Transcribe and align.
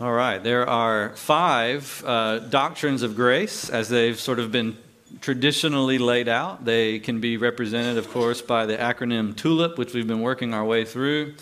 All 0.00 0.12
right, 0.12 0.42
there 0.42 0.66
are 0.66 1.10
five 1.10 2.02
uh, 2.06 2.38
doctrines 2.38 3.02
of 3.02 3.14
grace 3.14 3.68
as 3.68 3.90
they've 3.90 4.18
sort 4.18 4.38
of 4.38 4.50
been 4.50 4.78
traditionally 5.20 5.98
laid 5.98 6.26
out. 6.26 6.64
They 6.64 7.00
can 7.00 7.20
be 7.20 7.36
represented, 7.36 7.98
of 7.98 8.08
course, 8.08 8.40
by 8.40 8.64
the 8.64 8.78
acronym 8.78 9.36
TULIP, 9.36 9.76
which 9.76 9.92
we've 9.92 10.06
been 10.06 10.22
working 10.22 10.54
our 10.54 10.64
way 10.64 10.86
through, 10.86 11.34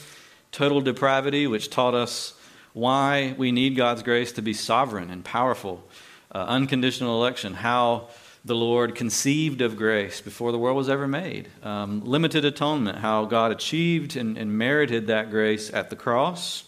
total 0.50 0.80
depravity, 0.80 1.46
which 1.46 1.70
taught 1.70 1.94
us 1.94 2.34
why 2.72 3.36
we 3.38 3.52
need 3.52 3.76
God's 3.76 4.02
grace 4.02 4.32
to 4.32 4.42
be 4.42 4.54
sovereign 4.54 5.08
and 5.08 5.24
powerful, 5.24 5.88
uh, 6.34 6.38
unconditional 6.38 7.14
election, 7.14 7.54
how 7.54 8.08
the 8.44 8.56
Lord 8.56 8.96
conceived 8.96 9.60
of 9.60 9.76
grace 9.76 10.20
before 10.20 10.50
the 10.50 10.58
world 10.58 10.76
was 10.76 10.88
ever 10.88 11.06
made, 11.06 11.48
um, 11.62 12.04
limited 12.04 12.44
atonement, 12.44 12.98
how 12.98 13.24
God 13.24 13.52
achieved 13.52 14.16
and, 14.16 14.36
and 14.36 14.58
merited 14.58 15.06
that 15.06 15.30
grace 15.30 15.72
at 15.72 15.90
the 15.90 15.96
cross 15.96 16.64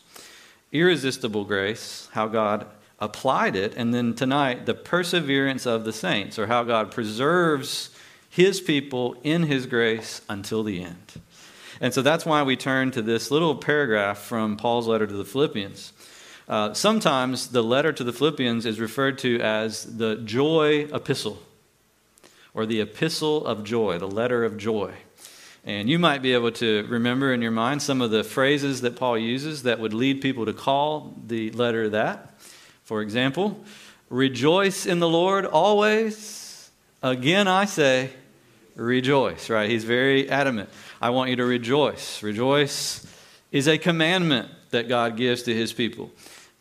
irresistible 0.73 1.45
grace, 1.45 2.09
how 2.13 2.29
God 2.29 2.67
applied 2.99 3.57
it, 3.57 3.75
and 3.77 3.95
then 3.95 4.15
tonight, 4.15 4.67
the 4.67 4.75
perseverance 4.75 5.67
of 5.67 5.85
the 5.85 5.93
saints, 5.93 6.39
or 6.39 6.47
how 6.47 6.63
God 6.63 6.91
preserves 6.91 7.91
his 8.29 8.61
people 8.61 9.17
in 9.23 9.45
his 9.45 9.67
grace 9.67 10.21
until 10.29 10.63
the 10.63 10.83
end. 10.83 11.21
And 11.81 11.95
so 11.95 12.03
that's 12.03 12.27
why 12.27 12.43
we 12.43 12.57
turn 12.57 12.91
to 12.91 13.03
this 13.03 13.31
little 13.31 13.57
paragraph 13.57 14.19
from 14.19 14.57
Paul's 14.57 14.87
letter 14.87 15.07
to 15.07 15.15
the 15.15 15.25
Philippians. 15.25 15.93
Uh, 16.47 16.75
sometimes 16.75 17.49
the 17.49 17.63
letter 17.63 17.93
to 17.93 18.05
the 18.05 18.13
Philippians 18.13 18.67
is 18.67 18.79
referred 18.79 19.19
to 19.19 19.41
as 19.41 19.97
the 19.97 20.17
joy 20.17 20.89
epistle, 20.93 21.43
or 22.53 22.67
the 22.67 22.81
epistle 22.81 23.47
of 23.47 23.65
joy, 23.65 23.99
the 23.99 24.09
letter 24.09 24.45
of 24.45 24.59
joy. 24.59 24.93
And 25.65 25.91
you 25.91 25.99
might 25.99 26.23
be 26.23 26.33
able 26.33 26.53
to 26.53 26.87
remember 26.89 27.33
in 27.35 27.43
your 27.43 27.51
mind 27.51 27.83
some 27.83 28.01
of 28.01 28.11
the 28.11 28.25
phrases 28.25 28.81
that 28.81 28.97
Paul 28.97 29.19
uses 29.19 29.65
that 29.65 29.79
would 29.79 29.93
lead 29.93 30.23
people 30.23 30.47
to 30.47 30.53
call 30.53 31.15
the 31.27 31.51
letter 31.51 31.91
that. 31.91 32.41
For 32.85 33.03
example, 33.03 33.63
rejoice 34.09 34.87
in 34.87 35.01
the 35.01 35.09
Lord 35.09 35.45
always. 35.45 36.71
Again, 37.03 37.47
I 37.47 37.67
say, 37.67 38.11
rejoice, 38.75 39.51
right? 39.51 39.69
He's 39.69 39.85
very 39.85 40.31
adamant. 40.31 40.71
I 41.01 41.11
want 41.11 41.31
you 41.31 41.37
to 41.37 41.45
rejoice. 41.45 42.23
Rejoice 42.23 43.07
is 43.53 43.69
a 43.69 43.79
commandment 43.79 44.49
that 44.71 44.89
God 44.89 45.17
gives 45.17 45.43
to 45.43 45.55
his 45.55 45.73
people. 45.73 46.11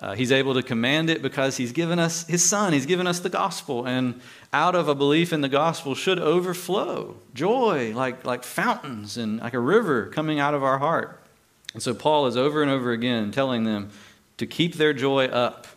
Uh, 0.02 0.16
he's 0.16 0.32
able 0.32 0.54
to 0.54 0.64
command 0.64 1.10
it 1.10 1.22
because 1.22 1.58
he's 1.58 1.74
given 1.74 2.00
us 2.00 2.26
his 2.28 2.44
son, 2.44 2.72
he's 2.72 2.86
given 2.86 3.06
us 3.06 3.20
the 3.20 3.30
gospel. 3.30 3.86
And 3.86 4.22
out 4.54 4.74
of 4.74 4.88
a 4.88 4.96
belief 4.96 5.34
in 5.34 5.42
the 5.42 5.50
gospel 5.50 5.94
should 5.94 6.20
overflow 6.20 7.18
joy 7.34 7.94
like, 7.94 8.26
like 8.26 8.44
fountains 8.44 9.18
and 9.18 9.40
like 9.40 9.54
a 9.54 9.60
river 9.60 10.06
coming 10.06 10.40
out 10.40 10.54
of 10.54 10.64
our 10.64 10.78
heart. 10.78 11.22
And 11.74 11.84
so 11.84 11.94
Paul 11.94 12.28
is 12.28 12.38
over 12.38 12.62
and 12.62 12.72
over 12.72 12.92
again 12.92 13.32
telling 13.32 13.66
them 13.66 13.90
to 14.38 14.48
keep 14.48 14.76
their 14.76 14.94
joy 14.94 15.26
up. 15.26 15.68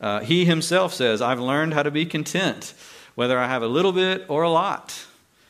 Uh, 0.00 0.20
he 0.20 0.44
himself 0.44 0.92
says, 0.92 1.22
I've 1.22 1.40
learned 1.40 1.74
how 1.74 1.82
to 1.82 1.90
be 1.90 2.04
content, 2.06 2.74
whether 3.14 3.38
I 3.38 3.46
have 3.46 3.62
a 3.62 3.68
little 3.68 3.92
bit 3.92 4.24
or 4.28 4.42
a 4.42 4.50
lot. 4.50 5.06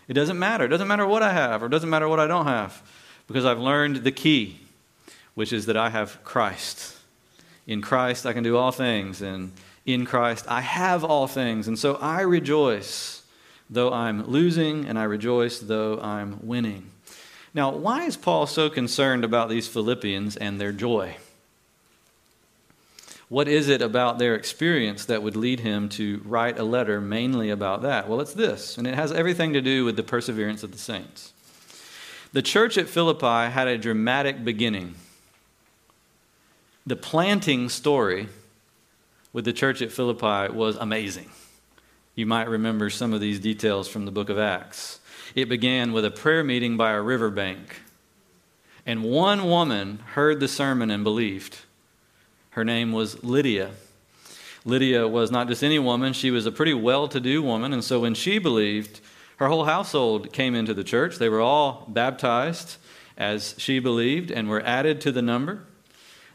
It 0.08 0.14
doesn't 0.14 0.38
matter. 0.38 0.64
It 0.64 0.68
doesn't 0.68 0.88
matter 0.88 1.06
what 1.06 1.22
I 1.22 1.32
have 1.32 1.62
or 1.62 1.66
it 1.66 1.70
doesn't 1.70 1.88
matter 1.88 2.08
what 2.08 2.20
I 2.20 2.27
don't 2.27 2.46
have 2.46 2.82
because 3.27 3.46
I've 3.46 3.60
learned 3.60 3.98
the 3.98 4.12
key, 4.12 4.60
which 5.34 5.52
is 5.52 5.66
that 5.66 5.77
I 5.77 5.88
have 5.88 6.22
Christ. 6.22 6.99
In 7.70 7.82
Christ, 7.82 8.26
I 8.26 8.32
can 8.32 8.42
do 8.42 8.56
all 8.56 8.72
things. 8.72 9.22
And 9.22 9.52
in 9.86 10.04
Christ, 10.04 10.44
I 10.48 10.60
have 10.60 11.04
all 11.04 11.28
things. 11.28 11.68
And 11.68 11.78
so 11.78 11.94
I 11.94 12.22
rejoice 12.22 13.22
though 13.70 13.92
I'm 13.92 14.27
losing, 14.27 14.86
and 14.86 14.98
I 14.98 15.04
rejoice 15.04 15.60
though 15.60 16.00
I'm 16.00 16.44
winning. 16.44 16.90
Now, 17.54 17.70
why 17.70 18.06
is 18.06 18.16
Paul 18.16 18.46
so 18.48 18.68
concerned 18.68 19.22
about 19.22 19.48
these 19.48 19.68
Philippians 19.68 20.36
and 20.36 20.60
their 20.60 20.72
joy? 20.72 21.16
What 23.28 23.46
is 23.46 23.68
it 23.68 23.80
about 23.80 24.18
their 24.18 24.34
experience 24.34 25.05
that 25.05 25.22
would 25.22 25.36
lead 25.36 25.60
him 25.60 25.88
to 25.90 26.20
write 26.24 26.58
a 26.58 26.64
letter 26.64 27.00
mainly 27.00 27.50
about 27.50 27.82
that? 27.82 28.08
Well, 28.08 28.20
it's 28.20 28.34
this, 28.34 28.77
and 28.77 28.88
it 28.88 28.96
has 28.96 29.12
everything 29.12 29.52
to 29.52 29.61
do 29.61 29.84
with 29.84 29.95
the 29.95 30.02
perseverance 30.02 30.64
of 30.64 30.72
the 30.72 30.78
saints. 30.78 31.33
The 32.33 32.42
church 32.42 32.77
at 32.77 32.89
Philippi 32.89 33.52
had 33.52 33.68
a 33.68 33.78
dramatic 33.78 34.45
beginning. 34.45 34.96
The 36.86 36.96
planting 36.96 37.68
story 37.68 38.29
with 39.33 39.45
the 39.45 39.52
church 39.52 39.83
at 39.83 39.92
Philippi 39.92 40.52
was 40.52 40.77
amazing. 40.77 41.30
You 42.14 42.27
might 42.27 42.48
remember 42.48 42.91
some 42.91 43.13
of 43.13 43.20
these 43.20 43.39
details 43.39 43.86
from 43.86 44.07
the 44.07 44.11
book 44.11 44.29
of 44.29 44.39
Acts. 44.39 44.98
It 45.35 45.48
began 45.48 45.92
with 45.92 46.05
a 46.05 46.11
prayer 46.11 46.42
meeting 46.42 46.77
by 46.77 46.92
a 46.92 47.02
riverbank, 47.02 47.83
and 48.86 49.05
one 49.05 49.45
woman 49.45 49.98
heard 50.14 50.40
the 50.40 50.48
sermon 50.48 50.90
and 50.90 51.05
believed. 51.05 51.58
Her 52.51 52.64
name 52.64 52.92
was 52.92 53.23
Lydia. 53.23 53.70
Lydia 54.64 55.07
was 55.07 55.30
not 55.30 55.48
just 55.48 55.63
any 55.63 55.79
woman, 55.79 56.13
she 56.13 56.30
was 56.30 56.46
a 56.46 56.52
pretty 56.52 56.74
well 56.74 57.08
to 57.08 57.20
do 57.20 57.42
woman, 57.42 57.73
and 57.73 57.85
so 57.85 58.01
when 58.01 58.14
she 58.14 58.39
believed, 58.39 59.01
her 59.36 59.48
whole 59.48 59.64
household 59.64 60.33
came 60.33 60.55
into 60.55 60.74
the 60.74 60.85
church. 60.85 61.17
They 61.17 61.29
were 61.29 61.40
all 61.40 61.86
baptized 61.89 62.77
as 63.17 63.55
she 63.58 63.79
believed 63.79 64.30
and 64.30 64.48
were 64.48 64.63
added 64.63 65.01
to 65.02 65.13
the 65.13 65.23
number. 65.23 65.64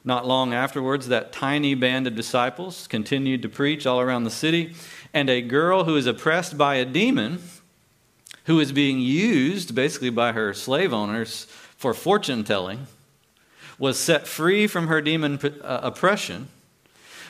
Not 0.08 0.28
long 0.28 0.54
afterwards, 0.54 1.08
that 1.08 1.34
tiny 1.34 1.74
band 1.74 2.06
of 2.06 2.16
disciples 2.16 2.86
continued 2.86 3.42
to 3.42 3.50
preach 3.50 3.88
all 3.88 4.00
around 4.00 4.24
the 4.24 4.30
city, 4.30 4.76
and 5.12 5.32
a 5.32 5.42
girl 5.42 5.86
who 5.86 5.96
is 5.96 6.06
oppressed 6.06 6.60
by 6.60 6.76
a 6.76 6.86
demon, 6.86 7.40
who 8.44 8.60
is 8.60 8.72
being 8.72 9.00
used 9.00 9.74
basically 9.74 10.12
by 10.12 10.32
her 10.34 10.54
slave 10.54 10.94
owners 10.94 11.46
for 11.76 11.96
fortune 11.96 12.44
telling, 12.44 12.86
was 13.80 14.00
set 14.00 14.28
free 14.28 14.68
from 14.68 14.88
her 14.88 15.02
demon 15.02 15.40
uh, 15.44 15.80
oppression. 15.82 16.50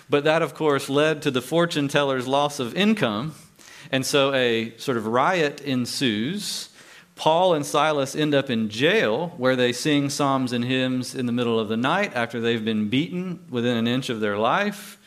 But 0.10 0.26
that, 0.26 0.42
of 0.42 0.54
course, 0.54 0.90
led 0.90 1.22
to 1.22 1.32
the 1.32 1.42
fortune 1.42 1.88
teller's 1.88 2.28
loss 2.28 2.60
of 2.60 2.76
income. 2.76 3.36
And 3.90 4.06
so 4.06 4.34
a 4.34 4.78
sort 4.78 4.98
of 4.98 5.08
riot 5.08 5.62
ensues 5.62 6.70
Paul 7.16 7.54
and 7.54 7.66
Silas 7.66 8.16
end 8.16 8.36
up 8.36 8.50
in 8.50 8.70
jail 8.70 9.30
where 9.38 9.56
they 9.56 9.72
sing 9.72 10.10
psalms 10.10 10.52
and 10.52 10.66
hymns 10.66 11.16
in 11.16 11.26
the 11.26 11.32
middle 11.32 11.60
of 11.60 11.70
the 11.70 11.78
night 11.78 12.12
after 12.14 12.42
they've 12.42 12.64
been 12.64 12.90
beaten 12.90 13.46
within 13.50 13.78
an 13.78 13.88
inch 13.88 14.10
of 14.10 14.20
their 14.20 14.38
life. 14.38 14.98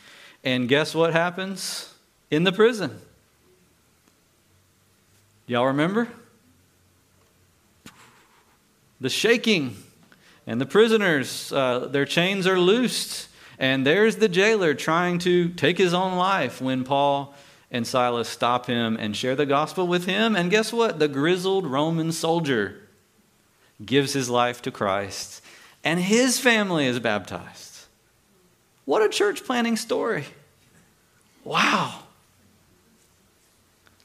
And 0.43 0.67
guess 0.67 0.95
what 0.95 1.13
happens 1.13 1.93
in 2.31 2.43
the 2.43 2.51
prison? 2.51 2.99
Y'all 5.45 5.67
remember? 5.67 6.07
The 8.99 9.09
shaking. 9.09 9.75
And 10.47 10.59
the 10.59 10.65
prisoners, 10.65 11.53
uh, 11.53 11.87
their 11.91 12.05
chains 12.05 12.47
are 12.47 12.59
loosed. 12.59 13.27
And 13.59 13.85
there's 13.85 14.15
the 14.15 14.29
jailer 14.29 14.73
trying 14.73 15.19
to 15.19 15.49
take 15.49 15.77
his 15.77 15.93
own 15.93 16.17
life 16.17 16.61
when 16.61 16.83
Paul 16.83 17.35
and 17.71 17.85
Silas 17.85 18.27
stop 18.27 18.65
him 18.65 18.97
and 18.97 19.15
share 19.15 19.35
the 19.35 19.45
gospel 19.45 19.87
with 19.87 20.05
him. 20.05 20.35
And 20.35 20.49
guess 20.49 20.73
what? 20.73 20.99
The 20.99 21.07
grizzled 21.07 21.67
Roman 21.67 22.11
soldier 22.11 22.75
gives 23.85 24.13
his 24.13 24.29
life 24.29 24.61
to 24.63 24.71
Christ, 24.71 25.41
and 25.83 25.99
his 25.99 26.39
family 26.39 26.85
is 26.85 26.99
baptized. 26.99 27.85
What 28.85 29.01
a 29.01 29.09
church 29.09 29.43
planting 29.45 29.77
story! 29.77 30.25
Wow. 31.43 32.03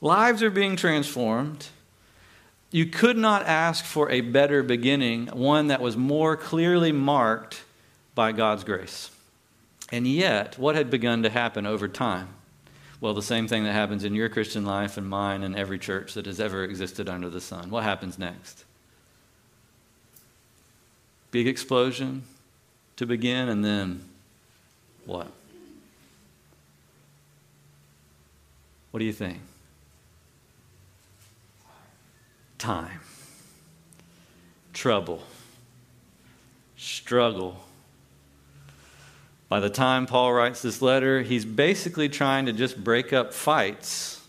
Lives 0.01 0.43
are 0.43 0.51
being 0.51 0.77
transformed. 0.77 1.67
You 2.71 2.87
could 2.87 3.17
not 3.17 3.47
ask 3.47 3.85
for 3.85 4.11
a 4.11 4.21
better 4.21 4.63
beginning, 4.63 5.29
one 5.29 5.69
that 5.69 5.81
was 5.81 5.97
more 5.97 6.37
clearly 6.37 6.93
marked 6.93 7.65
by 8.15 8.33
God's 8.33 8.65
grace. 8.65 9.11
And 9.91 10.07
yet, 10.07 10.59
what 10.59 10.75
had 10.75 10.91
begun 10.91 11.23
to 11.23 11.31
happen 11.31 11.67
over 11.67 11.89
time? 11.89 12.29
Well, 13.05 13.13
the 13.13 13.21
same 13.21 13.47
thing 13.47 13.65
that 13.65 13.75
happens 13.75 14.03
in 14.03 14.15
your 14.15 14.31
Christian 14.31 14.65
life 14.65 14.97
and 14.97 15.07
mine 15.07 15.43
and 15.43 15.55
every 15.55 15.79
church 15.79 16.15
that 16.15 16.25
has 16.25 16.41
ever 16.41 16.65
existed 16.65 17.07
under 17.07 17.29
the 17.29 17.39
sun. 17.39 17.69
What 17.69 17.83
happens 17.83 18.19
next? 18.19 18.65
Big 21.31 21.47
explosion 21.47 22.23
to 22.97 23.05
begin, 23.05 23.51
and 23.51 23.63
then 23.63 24.09
what? 25.05 25.27
What 28.91 29.01
do 29.01 29.05
you 29.05 29.13
think? 29.13 29.41
Time, 32.57 33.01
trouble, 34.73 35.23
struggle 36.79 37.64
by 39.55 39.61
the 39.61 39.71
time 39.71 40.05
Paul 40.05 40.33
writes 40.33 40.63
this 40.63 40.83
letter, 40.83 41.23
he's 41.23 41.45
basically 41.45 42.09
trying 42.09 42.47
to 42.47 42.53
just 42.53 42.83
break 42.83 43.13
up 43.13 43.33
fights 43.33 44.21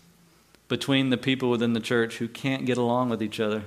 between 0.68 1.10
the 1.10 1.16
people 1.16 1.50
within 1.50 1.72
the 1.72 1.80
church 1.80 2.18
who 2.18 2.28
can't 2.28 2.64
get 2.64 2.78
along 2.78 3.08
with 3.08 3.20
each 3.20 3.40
other. 3.40 3.64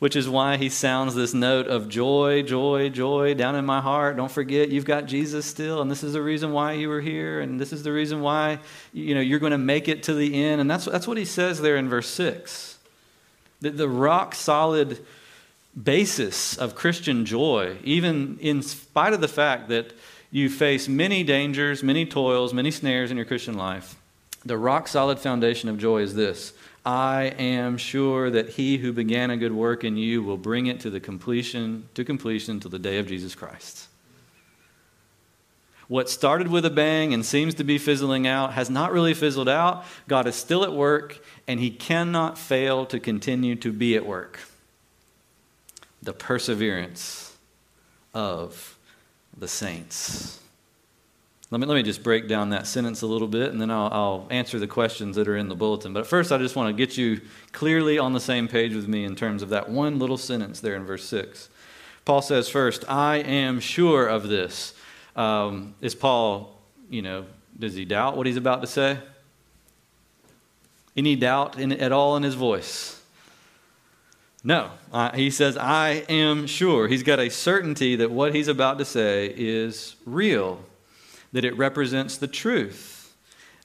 Which 0.00 0.16
is 0.16 0.28
why 0.28 0.56
he 0.56 0.70
sounds 0.70 1.14
this 1.14 1.32
note 1.32 1.68
of 1.68 1.88
joy, 1.88 2.42
joy, 2.42 2.88
joy 2.88 3.34
down 3.34 3.54
in 3.54 3.64
my 3.64 3.80
heart. 3.80 4.16
Don't 4.16 4.28
forget, 4.28 4.70
you've 4.70 4.84
got 4.84 5.06
Jesus 5.06 5.46
still, 5.46 5.80
and 5.80 5.88
this 5.88 6.02
is 6.02 6.14
the 6.14 6.22
reason 6.22 6.50
why 6.50 6.72
you 6.72 6.88
were 6.88 7.00
here, 7.00 7.38
and 7.38 7.60
this 7.60 7.72
is 7.72 7.84
the 7.84 7.92
reason 7.92 8.20
why 8.20 8.58
you 8.92 9.14
know, 9.14 9.20
you're 9.20 9.38
going 9.38 9.52
to 9.52 9.56
make 9.56 9.86
it 9.86 10.02
to 10.02 10.14
the 10.14 10.34
end. 10.34 10.60
And 10.60 10.68
that's, 10.68 10.86
that's 10.86 11.06
what 11.06 11.16
he 11.16 11.24
says 11.24 11.60
there 11.60 11.76
in 11.76 11.88
verse 11.88 12.08
6. 12.08 12.80
The, 13.60 13.70
the 13.70 13.88
rock 13.88 14.34
solid 14.34 15.06
basis 15.80 16.56
of 16.56 16.74
Christian 16.74 17.26
joy, 17.26 17.76
even 17.84 18.38
in 18.40 18.62
spite 18.62 19.12
of 19.12 19.20
the 19.20 19.28
fact 19.28 19.68
that 19.68 19.92
you 20.30 20.48
face 20.48 20.88
many 20.88 21.22
dangers, 21.22 21.82
many 21.82 22.06
toils, 22.06 22.52
many 22.52 22.70
snares 22.70 23.10
in 23.10 23.16
your 23.16 23.26
Christian 23.26 23.54
life, 23.54 23.96
the 24.44 24.56
rock 24.56 24.88
solid 24.88 25.18
foundation 25.18 25.68
of 25.68 25.78
joy 25.78 26.02
is 26.02 26.14
this 26.14 26.52
I 26.84 27.34
am 27.38 27.78
sure 27.78 28.30
that 28.30 28.50
he 28.50 28.78
who 28.78 28.92
began 28.92 29.30
a 29.30 29.36
good 29.36 29.52
work 29.52 29.82
in 29.82 29.96
you 29.96 30.22
will 30.22 30.36
bring 30.36 30.66
it 30.66 30.80
to 30.80 30.90
the 30.90 31.00
completion 31.00 31.88
to 31.94 32.04
completion 32.04 32.60
till 32.60 32.70
the 32.70 32.78
day 32.78 32.98
of 32.98 33.08
Jesus 33.08 33.34
Christ. 33.34 33.88
What 35.88 36.10
started 36.10 36.48
with 36.48 36.64
a 36.64 36.70
bang 36.70 37.14
and 37.14 37.24
seems 37.24 37.54
to 37.54 37.64
be 37.64 37.78
fizzling 37.78 38.26
out 38.26 38.52
has 38.54 38.68
not 38.68 38.92
really 38.92 39.14
fizzled 39.14 39.48
out. 39.48 39.84
God 40.08 40.26
is 40.26 40.34
still 40.34 40.64
at 40.64 40.72
work, 40.72 41.20
and 41.46 41.60
He 41.60 41.70
cannot 41.70 42.38
fail 42.38 42.86
to 42.86 42.98
continue 42.98 43.54
to 43.56 43.72
be 43.72 43.94
at 43.94 44.04
work. 44.04 44.40
The 46.06 46.12
perseverance 46.12 47.36
of 48.14 48.78
the 49.36 49.48
saints. 49.48 50.40
Let 51.50 51.60
me, 51.60 51.66
let 51.66 51.74
me 51.74 51.82
just 51.82 52.04
break 52.04 52.28
down 52.28 52.50
that 52.50 52.68
sentence 52.68 53.02
a 53.02 53.08
little 53.08 53.26
bit, 53.26 53.50
and 53.50 53.60
then 53.60 53.72
I'll, 53.72 53.88
I'll 53.92 54.26
answer 54.30 54.60
the 54.60 54.68
questions 54.68 55.16
that 55.16 55.26
are 55.26 55.36
in 55.36 55.48
the 55.48 55.56
bulletin. 55.56 55.92
But 55.92 56.06
first, 56.06 56.30
I 56.30 56.38
just 56.38 56.54
want 56.54 56.68
to 56.68 56.86
get 56.86 56.96
you 56.96 57.20
clearly 57.50 57.98
on 57.98 58.12
the 58.12 58.20
same 58.20 58.46
page 58.46 58.72
with 58.72 58.86
me 58.86 59.04
in 59.04 59.16
terms 59.16 59.42
of 59.42 59.48
that 59.48 59.68
one 59.68 59.98
little 59.98 60.16
sentence 60.16 60.60
there 60.60 60.76
in 60.76 60.84
verse 60.84 61.04
6. 61.06 61.48
Paul 62.04 62.22
says, 62.22 62.48
First, 62.48 62.84
I 62.88 63.16
am 63.16 63.58
sure 63.58 64.06
of 64.06 64.28
this. 64.28 64.74
Um, 65.16 65.74
is 65.80 65.96
Paul, 65.96 66.56
you 66.88 67.02
know, 67.02 67.26
does 67.58 67.74
he 67.74 67.84
doubt 67.84 68.16
what 68.16 68.26
he's 68.26 68.36
about 68.36 68.60
to 68.60 68.68
say? 68.68 68.98
Any 70.96 71.16
doubt 71.16 71.58
in, 71.58 71.72
at 71.72 71.90
all 71.90 72.16
in 72.16 72.22
his 72.22 72.36
voice? 72.36 72.95
No. 74.46 74.70
Uh, 74.92 75.10
he 75.10 75.28
says, 75.30 75.56
I 75.56 76.04
am 76.08 76.46
sure. 76.46 76.86
He's 76.86 77.02
got 77.02 77.18
a 77.18 77.28
certainty 77.28 77.96
that 77.96 78.12
what 78.12 78.32
he's 78.32 78.46
about 78.46 78.78
to 78.78 78.84
say 78.84 79.34
is 79.36 79.96
real, 80.06 80.62
that 81.32 81.44
it 81.44 81.58
represents 81.58 82.16
the 82.16 82.28
truth, 82.28 83.12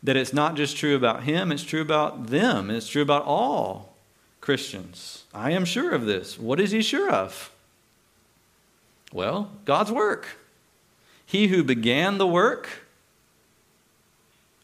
that 0.01 0.18
it's 0.18 0.33
not 0.33 0.56
just 0.56 0.75
true 0.75 0.95
about 0.95 1.22
him, 1.22 1.51
it's 1.51 1.62
true 1.62 1.83
about 1.83 2.28
them, 2.28 2.72
it's 2.72 2.88
true 2.88 3.04
about 3.04 3.25
all 3.25 3.94
Christians. 4.42 5.25
I 5.36 5.51
am 5.51 5.66
sure 5.66 5.92
of 5.92 6.07
this. 6.07 6.39
What 6.39 6.60
is 6.60 6.72
he 6.72 6.81
sure 6.81 7.12
of? 7.12 7.51
Well, 9.13 9.51
God's 9.66 9.92
work. 9.92 10.30
He 11.28 11.50
who 11.50 11.63
began 11.63 12.18
the 12.18 12.25
work, 12.25 12.68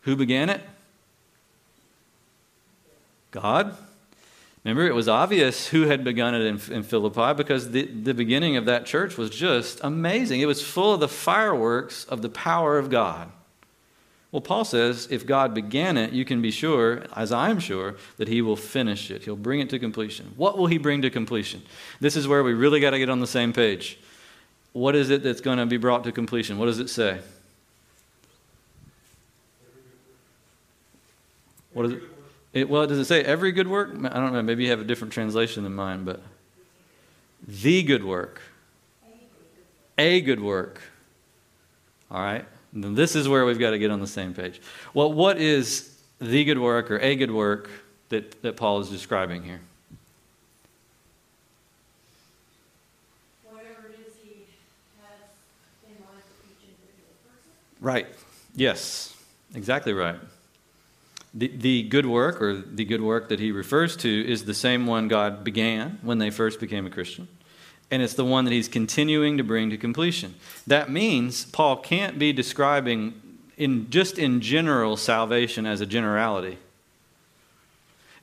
who 0.01 0.15
began 0.15 0.49
it? 0.49 0.61
God. 3.29 3.77
Remember, 4.63 4.85
it 4.85 4.95
was 4.95 5.07
obvious 5.07 5.67
who 5.67 5.83
had 5.83 6.03
begun 6.03 6.35
it 6.35 6.41
in, 6.41 6.73
in, 6.73 6.83
Philippi 6.83 7.33
because 7.35 7.71
the, 7.71 7.83
the 7.83 8.13
beginning 8.13 8.57
of 8.57 8.65
that 8.65 8.85
church 8.85 9.17
was 9.17 9.29
just 9.29 9.79
amazing. 9.81 10.41
It 10.41 10.45
was 10.45 10.61
full 10.61 10.93
of 10.93 10.99
the 10.99 11.07
fireworks 11.07 12.03
of 12.05 12.21
the 12.21 12.29
power 12.29 12.77
of 12.77 12.89
God. 12.89 13.31
Well, 14.31 14.41
Paul 14.41 14.65
says 14.65 15.07
if 15.09 15.25
God 15.25 15.53
began 15.53 15.95
it, 15.95 16.11
you 16.11 16.25
can 16.25 16.41
be 16.41 16.51
sure, 16.51 17.05
as 17.15 17.31
I'm 17.31 17.59
sure, 17.59 17.95
that 18.17 18.27
he 18.27 18.41
will 18.41 18.57
finish 18.57 19.09
it. 19.09 19.23
He'll 19.23 19.37
bring 19.37 19.61
it 19.61 19.69
to 19.69 19.79
completion. 19.79 20.33
What 20.35 20.57
will 20.57 20.67
he 20.67 20.77
bring 20.77 21.01
to 21.03 21.09
completion? 21.09 21.61
This 22.01 22.17
is 22.17 22.27
where 22.27 22.43
we 22.43 22.53
really 22.53 22.81
got 22.81 22.89
to 22.89 22.99
get 22.99 23.09
on 23.09 23.21
the 23.21 23.27
same 23.27 23.53
page 23.53 23.97
what 24.77 24.95
is 24.95 25.09
it 25.09 25.23
that's 25.23 25.41
going 25.41 25.57
to 25.57 25.65
be 25.65 25.77
brought 25.77 26.03
to 26.03 26.11
completion? 26.11 26.59
What 26.59 26.67
does 26.67 26.79
it 26.79 26.89
say? 26.89 27.19
What 31.73 31.87
is 31.87 31.93
it? 31.93 32.03
It? 32.61 32.69
Well, 32.69 32.87
does 32.87 32.99
it 32.99 33.05
say 33.05 33.23
every 33.23 33.51
good 33.51 33.67
work? 33.67 33.89
I 33.93 34.19
don't 34.19 34.33
know. 34.33 34.41
Maybe 34.41 34.63
you 34.63 34.69
have 34.69 34.81
a 34.81 34.85
different 34.85 35.13
translation 35.13 35.63
than 35.63 35.73
mine, 35.73 36.03
but 36.03 36.21
the 37.47 37.83
good 37.83 38.03
work. 38.03 38.41
A 39.97 40.21
good 40.21 40.41
work. 40.41 40.81
All 42.11 42.21
right? 42.21 42.45
And 42.73 42.95
this 42.95 43.15
is 43.15 43.27
where 43.27 43.45
we've 43.45 43.59
got 43.59 43.71
to 43.71 43.79
get 43.79 43.91
on 43.91 43.99
the 43.99 44.07
same 44.07 44.33
page. 44.33 44.61
Well, 44.93 45.11
what 45.11 45.37
is 45.37 45.97
the 46.19 46.43
good 46.43 46.59
work 46.59 46.91
or 46.91 46.99
a 46.99 47.15
good 47.15 47.31
work 47.31 47.69
that, 48.09 48.41
that 48.41 48.57
Paul 48.57 48.79
is 48.79 48.89
describing 48.89 49.43
here? 49.43 49.61
Right. 57.79 58.07
Yes. 58.55 59.15
Exactly 59.53 59.93
right. 59.93 60.15
The, 61.37 61.49
the 61.55 61.83
good 61.83 62.07
work, 62.07 62.41
or 62.41 62.55
the 62.55 62.83
good 62.83 63.01
work 63.01 63.29
that 63.29 63.39
he 63.39 63.51
refers 63.51 63.95
to, 63.97 64.27
is 64.27 64.45
the 64.45 64.55
same 64.55 64.87
one 64.87 65.07
God 65.07 65.43
began 65.43 65.99
when 66.01 66.17
they 66.17 66.31
first 66.31 66.59
became 66.59 66.87
a 66.87 66.89
Christian. 66.89 67.27
And 67.91 68.01
it's 68.01 68.15
the 68.15 68.25
one 68.25 68.45
that 68.45 68.51
he's 68.51 68.67
continuing 68.67 69.37
to 69.37 69.43
bring 69.43 69.69
to 69.69 69.77
completion. 69.77 70.33
That 70.65 70.89
means 70.89 71.45
Paul 71.45 71.77
can't 71.77 72.17
be 72.17 72.33
describing 72.33 73.21
in 73.55 73.89
just 73.91 74.17
in 74.17 74.41
general 74.41 74.97
salvation 74.97 75.67
as 75.67 75.79
a 75.79 75.85
generality. 75.85 76.57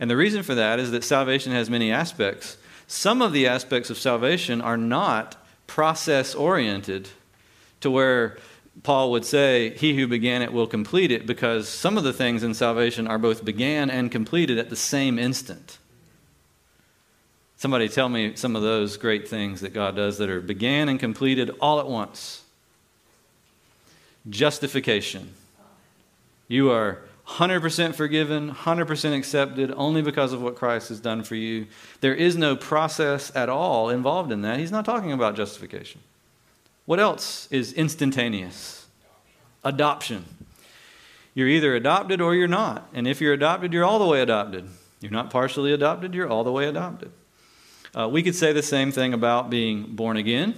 And 0.00 0.10
the 0.10 0.16
reason 0.16 0.42
for 0.42 0.56
that 0.56 0.80
is 0.80 0.90
that 0.90 1.04
salvation 1.04 1.52
has 1.52 1.70
many 1.70 1.92
aspects. 1.92 2.56
Some 2.88 3.22
of 3.22 3.32
the 3.32 3.46
aspects 3.46 3.90
of 3.90 3.96
salvation 3.96 4.60
are 4.60 4.76
not 4.76 5.36
process 5.68 6.34
oriented 6.34 7.10
to 7.80 7.92
where 7.92 8.38
Paul 8.82 9.10
would 9.12 9.24
say, 9.24 9.70
He 9.76 9.94
who 9.96 10.06
began 10.06 10.42
it 10.42 10.52
will 10.52 10.66
complete 10.66 11.10
it, 11.10 11.26
because 11.26 11.68
some 11.68 11.96
of 11.96 12.04
the 12.04 12.12
things 12.12 12.42
in 12.42 12.54
salvation 12.54 13.06
are 13.06 13.18
both 13.18 13.44
began 13.44 13.90
and 13.90 14.10
completed 14.10 14.58
at 14.58 14.70
the 14.70 14.76
same 14.76 15.18
instant. 15.18 15.78
Somebody 17.56 17.88
tell 17.88 18.08
me 18.08 18.36
some 18.36 18.56
of 18.56 18.62
those 18.62 18.96
great 18.96 19.28
things 19.28 19.60
that 19.60 19.72
God 19.72 19.96
does 19.96 20.18
that 20.18 20.28
are 20.28 20.40
began 20.40 20.88
and 20.88 21.00
completed 21.00 21.50
all 21.60 21.80
at 21.80 21.86
once. 21.86 22.42
Justification. 24.28 25.32
You 26.48 26.70
are 26.70 27.00
100% 27.26 27.94
forgiven, 27.94 28.52
100% 28.52 29.16
accepted 29.16 29.72
only 29.76 30.02
because 30.02 30.32
of 30.32 30.42
what 30.42 30.56
Christ 30.56 30.90
has 30.90 31.00
done 31.00 31.22
for 31.24 31.36
you. 31.36 31.66
There 32.00 32.14
is 32.14 32.36
no 32.36 32.54
process 32.54 33.34
at 33.34 33.48
all 33.48 33.88
involved 33.88 34.30
in 34.30 34.42
that. 34.42 34.58
He's 34.58 34.72
not 34.72 34.84
talking 34.84 35.12
about 35.12 35.34
justification. 35.34 36.02
What 36.86 37.00
else 37.00 37.48
is 37.50 37.72
instantaneous? 37.72 38.86
Adoption. 39.62 40.24
You're 41.34 41.48
either 41.48 41.74
adopted 41.74 42.20
or 42.20 42.34
you're 42.34 42.46
not. 42.46 42.88
And 42.92 43.08
if 43.08 43.20
you're 43.20 43.32
adopted, 43.32 43.72
you're 43.72 43.84
all 43.84 43.98
the 43.98 44.06
way 44.06 44.20
adopted. 44.20 44.68
You're 45.00 45.12
not 45.12 45.30
partially 45.30 45.72
adopted, 45.72 46.14
you're 46.14 46.28
all 46.28 46.44
the 46.44 46.52
way 46.52 46.66
adopted. 46.66 47.12
Uh, 47.94 48.08
we 48.08 48.22
could 48.22 48.34
say 48.34 48.52
the 48.52 48.62
same 48.62 48.90
thing 48.90 49.12
about 49.12 49.50
being 49.50 49.82
born 49.94 50.16
again, 50.16 50.54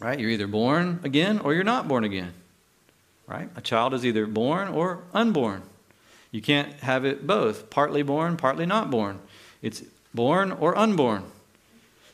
right? 0.00 0.18
You're 0.18 0.30
either 0.30 0.48
born 0.48 0.98
again 1.04 1.38
or 1.38 1.54
you're 1.54 1.62
not 1.62 1.86
born 1.86 2.02
again, 2.02 2.32
right? 3.26 3.48
A 3.54 3.60
child 3.60 3.94
is 3.94 4.04
either 4.04 4.26
born 4.26 4.66
or 4.68 5.04
unborn. 5.14 5.62
You 6.32 6.42
can't 6.42 6.72
have 6.80 7.04
it 7.04 7.26
both, 7.26 7.70
partly 7.70 8.02
born, 8.02 8.36
partly 8.36 8.66
not 8.66 8.90
born. 8.90 9.20
It's 9.62 9.82
born 10.12 10.50
or 10.50 10.76
unborn. 10.76 11.22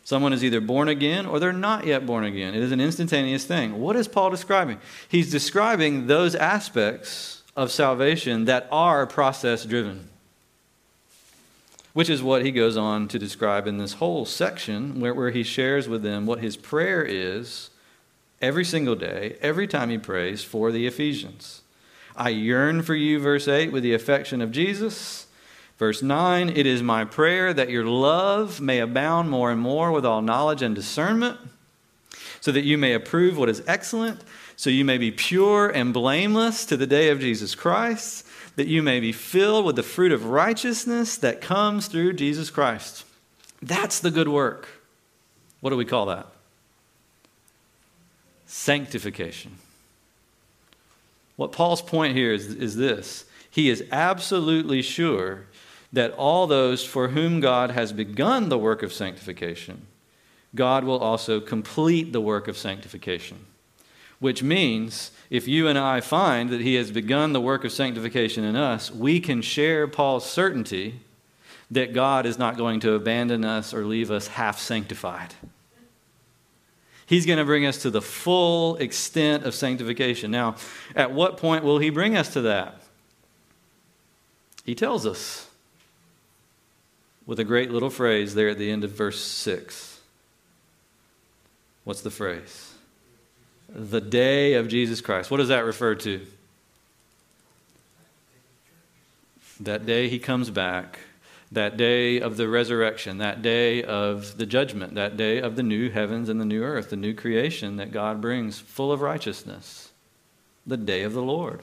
Someone 0.09 0.33
is 0.33 0.43
either 0.43 0.63
born 0.63 0.89
again 0.89 1.27
or 1.27 1.39
they're 1.39 1.53
not 1.53 1.87
yet 1.87 2.07
born 2.07 2.25
again. 2.25 2.55
It 2.55 2.63
is 2.63 2.73
an 2.73 2.81
instantaneous 2.81 3.45
thing. 3.45 3.79
What 3.79 3.95
is 3.95 4.09
Paul 4.09 4.31
describing? 4.31 4.81
He's 5.07 5.31
describing 5.31 6.07
those 6.07 6.35
aspects 6.35 7.43
of 7.55 7.71
salvation 7.71 8.47
that 8.47 8.69
are 8.73 9.07
process 9.07 9.67
driven, 9.67 10.09
which 11.93 12.09
is 12.09 12.23
what 12.23 12.43
he 12.43 12.51
goes 12.51 12.75
on 12.75 13.07
to 13.09 13.19
describe 13.19 13.67
in 13.67 13.77
this 13.77 13.93
whole 13.93 14.25
section 14.25 14.99
where, 14.99 15.13
where 15.13 15.31
he 15.31 15.43
shares 15.43 15.91
with 15.91 16.03
them 16.03 16.25
what 16.25 16.41
his 16.41 16.57
prayer 16.57 17.05
is 17.05 17.69
every 18.41 18.65
single 18.65 18.95
day, 18.95 19.37
every 19.43 19.67
time 19.67 19.91
he 19.91 19.99
prays 19.99 20.43
for 20.43 20.73
the 20.73 20.87
Ephesians. 20.87 21.61
I 22.17 22.31
yearn 22.31 22.81
for 22.81 22.95
you, 22.95 23.21
verse 23.21 23.47
8, 23.47 23.73
with 23.73 23.83
the 23.83 23.93
affection 23.93 24.41
of 24.41 24.53
Jesus 24.53 25.27
Verse 25.79 26.03
9 26.03 26.51
It 26.51 26.67
is 26.67 26.83
my 26.83 27.05
prayer 27.05 27.55
that 27.55 27.71
your 27.71 27.85
love 27.85 28.61
may 28.61 28.81
abound 28.81 29.31
more 29.31 29.51
and 29.51 29.61
more 29.61 29.91
with 29.93 30.05
all 30.05 30.21
knowledge 30.21 30.61
and 30.61 30.75
discernment, 30.75 31.39
so 32.41 32.53
that 32.53 32.65
you 32.65 32.77
may 32.77 32.93
approve 32.93 33.39
what 33.39 33.49
is 33.49 33.63
excellent, 33.67 34.21
so 34.57 34.71
you 34.71 34.85
may 34.85 34.99
be 34.99 35.11
pure 35.11 35.69
and 35.69 35.95
blameless 35.95 36.67
to 36.67 36.77
the 36.77 36.87
day 36.87 37.11
of 37.11 37.21
Jesus 37.21 37.55
Christ, 37.55 38.27
that 38.57 38.67
you 38.67 38.83
may 38.83 38.99
be 38.99 39.13
filled 39.13 39.65
with 39.65 39.77
the 39.77 39.83
fruit 39.85 40.11
of 40.11 40.27
righteousness 40.27 41.17
that 41.19 41.41
comes 41.41 41.87
through 41.87 42.15
Jesus 42.15 42.51
Christ. 42.51 43.05
That's 43.63 44.01
the 44.01 44.11
good 44.11 44.29
work. 44.29 44.69
What 45.61 45.71
do 45.71 45.77
we 45.77 45.85
call 45.85 46.07
that? 46.07 46.27
Sanctification. 48.47 49.59
What 51.37 51.53
Paul's 51.53 51.83
point 51.83 52.17
here 52.17 52.33
is, 52.33 52.47
is 52.47 52.75
this 52.75 53.25
he 53.51 53.71
is 53.71 53.85
absolutely 53.91 54.83
sure 54.83 55.47
that 55.93 56.13
all 56.13 56.47
those 56.47 56.85
for 56.85 57.09
whom 57.09 57.41
God 57.41 57.71
has 57.71 57.93
begun 57.93 58.49
the 58.49 58.59
work 58.59 58.83
of 58.83 58.93
sanctification, 58.93 59.87
God 60.55 60.85
will 60.85 60.99
also 60.99 61.41
complete 61.41 62.13
the 62.13 62.21
work 62.21 62.49
of 62.49 62.57
sanctification. 62.57 63.47
Which 64.21 64.43
means, 64.43 65.13
if 65.31 65.47
you 65.47 65.69
and 65.69 65.79
I 65.79 66.01
find 66.01 66.51
that 66.51 66.61
He 66.61 66.75
has 66.75 66.91
begun 66.91 67.33
the 67.33 67.41
work 67.41 67.65
of 67.65 67.73
sanctification 67.73 68.45
in 68.45 68.57
us, 68.57 68.91
we 68.91 69.21
can 69.21 69.43
share 69.43 69.87
Paul's 69.87 70.29
certainty 70.29 71.01
that 71.71 71.93
God 71.93 72.27
is 72.27 72.39
not 72.39 72.57
going 72.57 72.81
to 72.81 72.95
abandon 72.95 73.45
us 73.45 73.73
or 73.73 73.85
leave 73.85 74.11
us 74.11 74.29
half 74.29 74.59
sanctified. 74.59 75.35
He's 77.07 77.27
going 77.27 77.39
to 77.39 77.45
bring 77.45 77.65
us 77.65 77.83
to 77.83 77.91
the 77.91 78.03
full 78.03 78.77
extent 78.77 79.45
of 79.45 79.55
sanctification. 79.55 80.31
Now, 80.31 80.57
at 80.95 81.13
what 81.13 81.37
point 81.37 81.65
will 81.65 81.79
He 81.79 81.91
bring 81.91 82.17
us 82.17 82.33
to 82.35 82.43
that? 82.43 82.83
He 84.65 84.75
tells 84.75 85.07
us 85.07 85.48
with 87.29 87.39
a 87.39 87.45
great 87.45 87.71
little 87.71 87.91
phrase 87.91 88.35
there 88.35 88.49
at 88.49 88.57
the 88.57 88.71
end 88.71 88.83
of 88.85 88.91
verse 88.91 89.23
6. 89.23 90.01
What's 91.85 92.01
the 92.01 92.11
phrase? 92.11 92.73
The 93.69 94.01
day 94.01 94.55
of 94.55 94.67
Jesus 94.67 95.03
Christ. 95.03 95.31
What 95.31 95.37
does 95.37 95.49
that 95.49 95.67
refer 95.67 95.95
to? 95.97 96.27
That 99.61 99.85
day 99.85 100.09
He 100.09 100.19
comes 100.19 100.49
back 100.49 101.01
that 101.53 101.77
day 101.77 102.19
of 102.21 102.39
the 102.39 102.49
resurrection, 102.49 103.19
that 103.19 103.43
day 103.43 103.83
of 103.83 104.39
the 104.39 104.47
judgment, 104.47 104.95
that 104.95 105.17
day 105.17 105.39
of 105.41 105.57
the 105.57 105.63
new 105.63 105.91
heavens 105.91 106.31
and 106.31 106.41
the 106.41 106.47
new 106.47 106.63
earth, 106.63 106.91
the 106.91 106.97
new 106.97 107.15
creation 107.15 107.77
that 107.77 107.93
God 107.93 108.23
brings 108.23 108.59
full 108.59 108.91
of 108.91 109.03
righteousness, 109.03 109.91
the 110.67 110.77
day 110.77 111.03
of 111.03 111.13
the 111.13 111.23
Lord. 111.23 111.61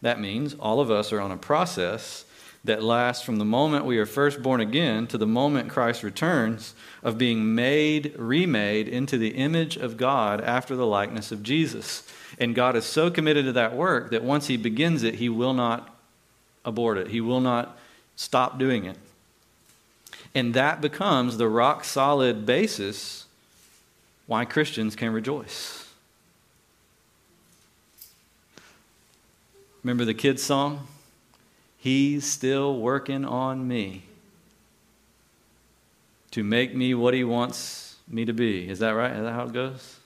That 0.00 0.20
means 0.20 0.54
all 0.54 0.80
of 0.80 0.90
us 0.90 1.12
are 1.12 1.20
on 1.20 1.30
a 1.30 1.36
process 1.36 2.24
that 2.64 2.82
lasts 2.82 3.24
from 3.24 3.36
the 3.36 3.44
moment 3.44 3.84
we 3.84 3.98
are 3.98 4.06
first 4.06 4.42
born 4.42 4.60
again 4.60 5.06
to 5.08 5.18
the 5.18 5.26
moment 5.26 5.68
Christ 5.68 6.02
returns 6.02 6.74
of 7.02 7.18
being 7.18 7.54
made, 7.54 8.14
remade 8.16 8.88
into 8.88 9.18
the 9.18 9.30
image 9.30 9.76
of 9.76 9.96
God 9.96 10.40
after 10.40 10.76
the 10.76 10.86
likeness 10.86 11.32
of 11.32 11.42
Jesus. 11.42 12.08
And 12.38 12.54
God 12.54 12.76
is 12.76 12.84
so 12.84 13.10
committed 13.10 13.44
to 13.46 13.52
that 13.52 13.74
work 13.74 14.10
that 14.10 14.22
once 14.22 14.46
He 14.46 14.56
begins 14.56 15.02
it, 15.02 15.16
He 15.16 15.28
will 15.28 15.54
not 15.54 15.94
abort 16.64 16.98
it. 16.98 17.08
He 17.08 17.20
will 17.20 17.40
not 17.40 17.76
Stop 18.16 18.58
doing 18.58 18.84
it. 18.84 18.96
And 20.34 20.54
that 20.54 20.80
becomes 20.80 21.36
the 21.36 21.48
rock 21.48 21.84
solid 21.84 22.46
basis 22.46 23.26
why 24.26 24.44
Christians 24.44 24.96
can 24.96 25.12
rejoice. 25.12 25.88
Remember 29.82 30.04
the 30.04 30.14
kids' 30.14 30.42
song? 30.42 30.86
He's 31.82 32.24
still 32.24 32.78
working 32.78 33.24
on 33.24 33.66
me 33.66 34.04
to 36.30 36.44
make 36.44 36.76
me 36.76 36.94
what 36.94 37.12
he 37.12 37.24
wants 37.24 37.96
me 38.06 38.24
to 38.24 38.32
be. 38.32 38.68
Is 38.68 38.78
that 38.78 38.90
right? 38.90 39.10
Is 39.10 39.22
that 39.22 39.32
how 39.32 39.46
it 39.46 39.52
goes? 39.52 39.96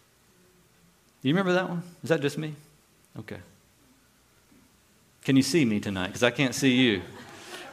Do 1.21 1.28
you 1.28 1.35
remember 1.35 1.52
that 1.52 1.68
one? 1.68 1.83
Is 2.02 2.09
that 2.09 2.23
just 2.23 2.38
me? 2.38 2.54
Okay. 3.18 3.37
Can 5.23 5.37
you 5.37 5.42
see 5.42 5.66
me 5.66 5.78
tonight? 5.78 6.06
Because 6.06 6.23
I 6.23 6.30
can't 6.30 6.54
see 6.54 6.73
you 6.73 7.02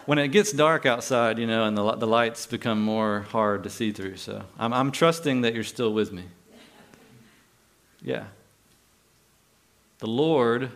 when 0.06 0.18
it 0.18 0.28
gets 0.34 0.52
dark 0.52 0.86
outside, 0.86 1.40
you 1.40 1.48
know, 1.48 1.64
and 1.64 1.78
the, 1.78 1.94
the 1.94 2.06
lights 2.06 2.46
become 2.46 2.82
more 2.82 3.22
hard 3.30 3.64
to 3.64 3.70
see 3.70 3.94
through. 3.94 4.18
So 4.18 4.44
I'm, 4.60 4.74
I'm 4.74 4.92
trusting 4.92 5.44
that 5.44 5.54
you're 5.54 5.64
still 5.64 5.94
with 5.94 6.12
me. 6.12 6.24
Yeah. 8.02 8.26
The 10.00 10.08
Lord, 10.08 10.72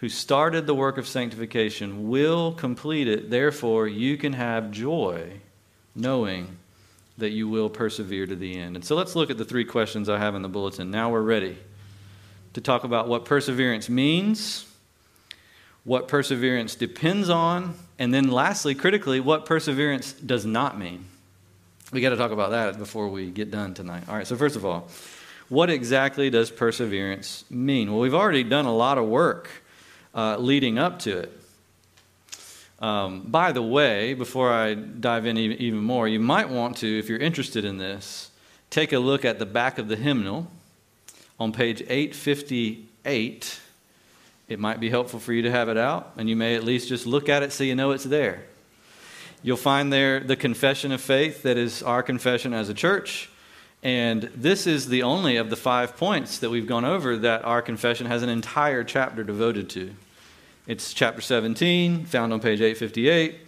who 0.00 0.08
started 0.08 0.66
the 0.66 0.74
work 0.74 0.98
of 0.98 1.06
sanctification, 1.06 2.08
will 2.08 2.52
complete 2.52 3.08
it. 3.08 3.30
Therefore, 3.30 3.86
you 3.86 4.16
can 4.16 4.32
have 4.32 4.70
joy 4.70 5.40
knowing 5.94 6.58
that 7.18 7.30
you 7.30 7.48
will 7.48 7.68
persevere 7.68 8.26
to 8.26 8.36
the 8.36 8.58
end. 8.58 8.76
And 8.76 8.84
so 8.84 8.96
let's 8.96 9.14
look 9.14 9.30
at 9.30 9.38
the 9.38 9.44
three 9.44 9.64
questions 9.64 10.08
I 10.08 10.18
have 10.18 10.34
in 10.34 10.42
the 10.42 10.48
bulletin. 10.48 10.90
Now 10.90 11.10
we're 11.10 11.20
ready 11.20 11.58
to 12.54 12.60
talk 12.60 12.84
about 12.84 13.08
what 13.08 13.24
perseverance 13.24 13.88
means 13.88 14.66
what 15.84 16.08
perseverance 16.08 16.74
depends 16.74 17.30
on, 17.30 17.74
and 17.98 18.12
then 18.12 18.30
lastly, 18.30 18.74
critically, 18.74 19.20
what 19.20 19.46
perseverance 19.46 20.12
does 20.12 20.44
not 20.44 20.78
mean. 20.78 21.06
We 21.92 22.00
got 22.00 22.10
to 22.10 22.16
talk 22.16 22.30
about 22.30 22.50
that 22.50 22.78
before 22.78 23.08
we 23.08 23.30
get 23.30 23.50
done 23.50 23.74
tonight. 23.74 24.04
All 24.08 24.14
right, 24.14 24.26
so 24.26 24.36
first 24.36 24.56
of 24.56 24.64
all, 24.64 24.88
what 25.48 25.70
exactly 25.70 26.30
does 26.30 26.50
perseverance 26.50 27.44
mean? 27.50 27.90
Well, 27.90 28.00
we've 28.00 28.14
already 28.14 28.44
done 28.44 28.66
a 28.66 28.74
lot 28.74 28.98
of 28.98 29.06
work 29.06 29.50
uh, 30.14 30.36
leading 30.38 30.78
up 30.78 30.98
to 31.00 31.18
it. 31.18 31.40
Um, 32.80 33.22
by 33.22 33.52
the 33.52 33.62
way, 33.62 34.14
before 34.14 34.52
I 34.52 34.74
dive 34.74 35.26
in 35.26 35.36
even 35.36 35.80
more, 35.80 36.08
you 36.08 36.20
might 36.20 36.48
want 36.48 36.78
to, 36.78 36.98
if 36.98 37.08
you're 37.08 37.18
interested 37.18 37.64
in 37.64 37.78
this, 37.78 38.30
take 38.70 38.92
a 38.92 38.98
look 38.98 39.24
at 39.24 39.38
the 39.38 39.46
back 39.46 39.78
of 39.78 39.88
the 39.88 39.96
hymnal 39.96 40.50
on 41.38 41.52
page 41.52 41.82
858 41.82 43.60
it 44.50 44.58
might 44.58 44.80
be 44.80 44.90
helpful 44.90 45.20
for 45.20 45.32
you 45.32 45.42
to 45.42 45.50
have 45.50 45.68
it 45.68 45.76
out, 45.76 46.12
and 46.16 46.28
you 46.28 46.34
may 46.34 46.56
at 46.56 46.64
least 46.64 46.88
just 46.88 47.06
look 47.06 47.28
at 47.28 47.44
it 47.44 47.52
so 47.52 47.62
you 47.62 47.76
know 47.76 47.92
it's 47.92 48.02
there. 48.02 48.42
You'll 49.44 49.56
find 49.56 49.92
there 49.92 50.18
the 50.18 50.34
confession 50.34 50.90
of 50.90 51.00
faith 51.00 51.44
that 51.44 51.56
is 51.56 51.84
our 51.84 52.02
confession 52.02 52.52
as 52.52 52.68
a 52.68 52.74
church. 52.74 53.30
And 53.82 54.24
this 54.34 54.66
is 54.66 54.88
the 54.88 55.02
only 55.02 55.36
of 55.36 55.48
the 55.48 55.56
five 55.56 55.96
points 55.96 56.38
that 56.40 56.50
we've 56.50 56.66
gone 56.66 56.84
over 56.84 57.16
that 57.16 57.44
our 57.44 57.62
confession 57.62 58.06
has 58.06 58.22
an 58.22 58.28
entire 58.28 58.84
chapter 58.84 59.24
devoted 59.24 59.70
to. 59.70 59.94
It's 60.66 60.92
chapter 60.92 61.22
17, 61.22 62.04
found 62.04 62.32
on 62.32 62.40
page 62.40 62.60
858. 62.60 63.40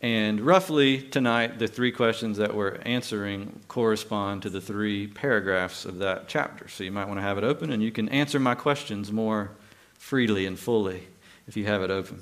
And 0.00 0.40
roughly 0.40 1.00
tonight, 1.00 1.58
the 1.58 1.68
three 1.68 1.92
questions 1.92 2.38
that 2.38 2.54
we're 2.54 2.76
answering 2.84 3.60
correspond 3.68 4.42
to 4.42 4.50
the 4.50 4.60
three 4.60 5.06
paragraphs 5.06 5.84
of 5.84 5.98
that 5.98 6.28
chapter. 6.28 6.68
So 6.68 6.82
you 6.84 6.92
might 6.92 7.06
want 7.06 7.18
to 7.18 7.22
have 7.22 7.38
it 7.38 7.44
open 7.44 7.72
and 7.72 7.82
you 7.82 7.92
can 7.92 8.08
answer 8.08 8.40
my 8.40 8.54
questions 8.54 9.12
more 9.12 9.50
freely 9.98 10.46
and 10.46 10.58
fully 10.58 11.04
if 11.46 11.56
you 11.56 11.66
have 11.66 11.82
it 11.82 11.90
open. 11.90 12.20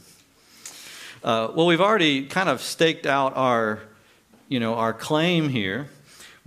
Uh, 1.22 1.52
well, 1.54 1.66
we've 1.66 1.80
already 1.80 2.26
kind 2.26 2.48
of 2.48 2.62
staked 2.62 3.06
out 3.06 3.36
our, 3.36 3.80
you 4.48 4.60
know, 4.60 4.74
our 4.74 4.92
claim 4.92 5.48
here, 5.50 5.88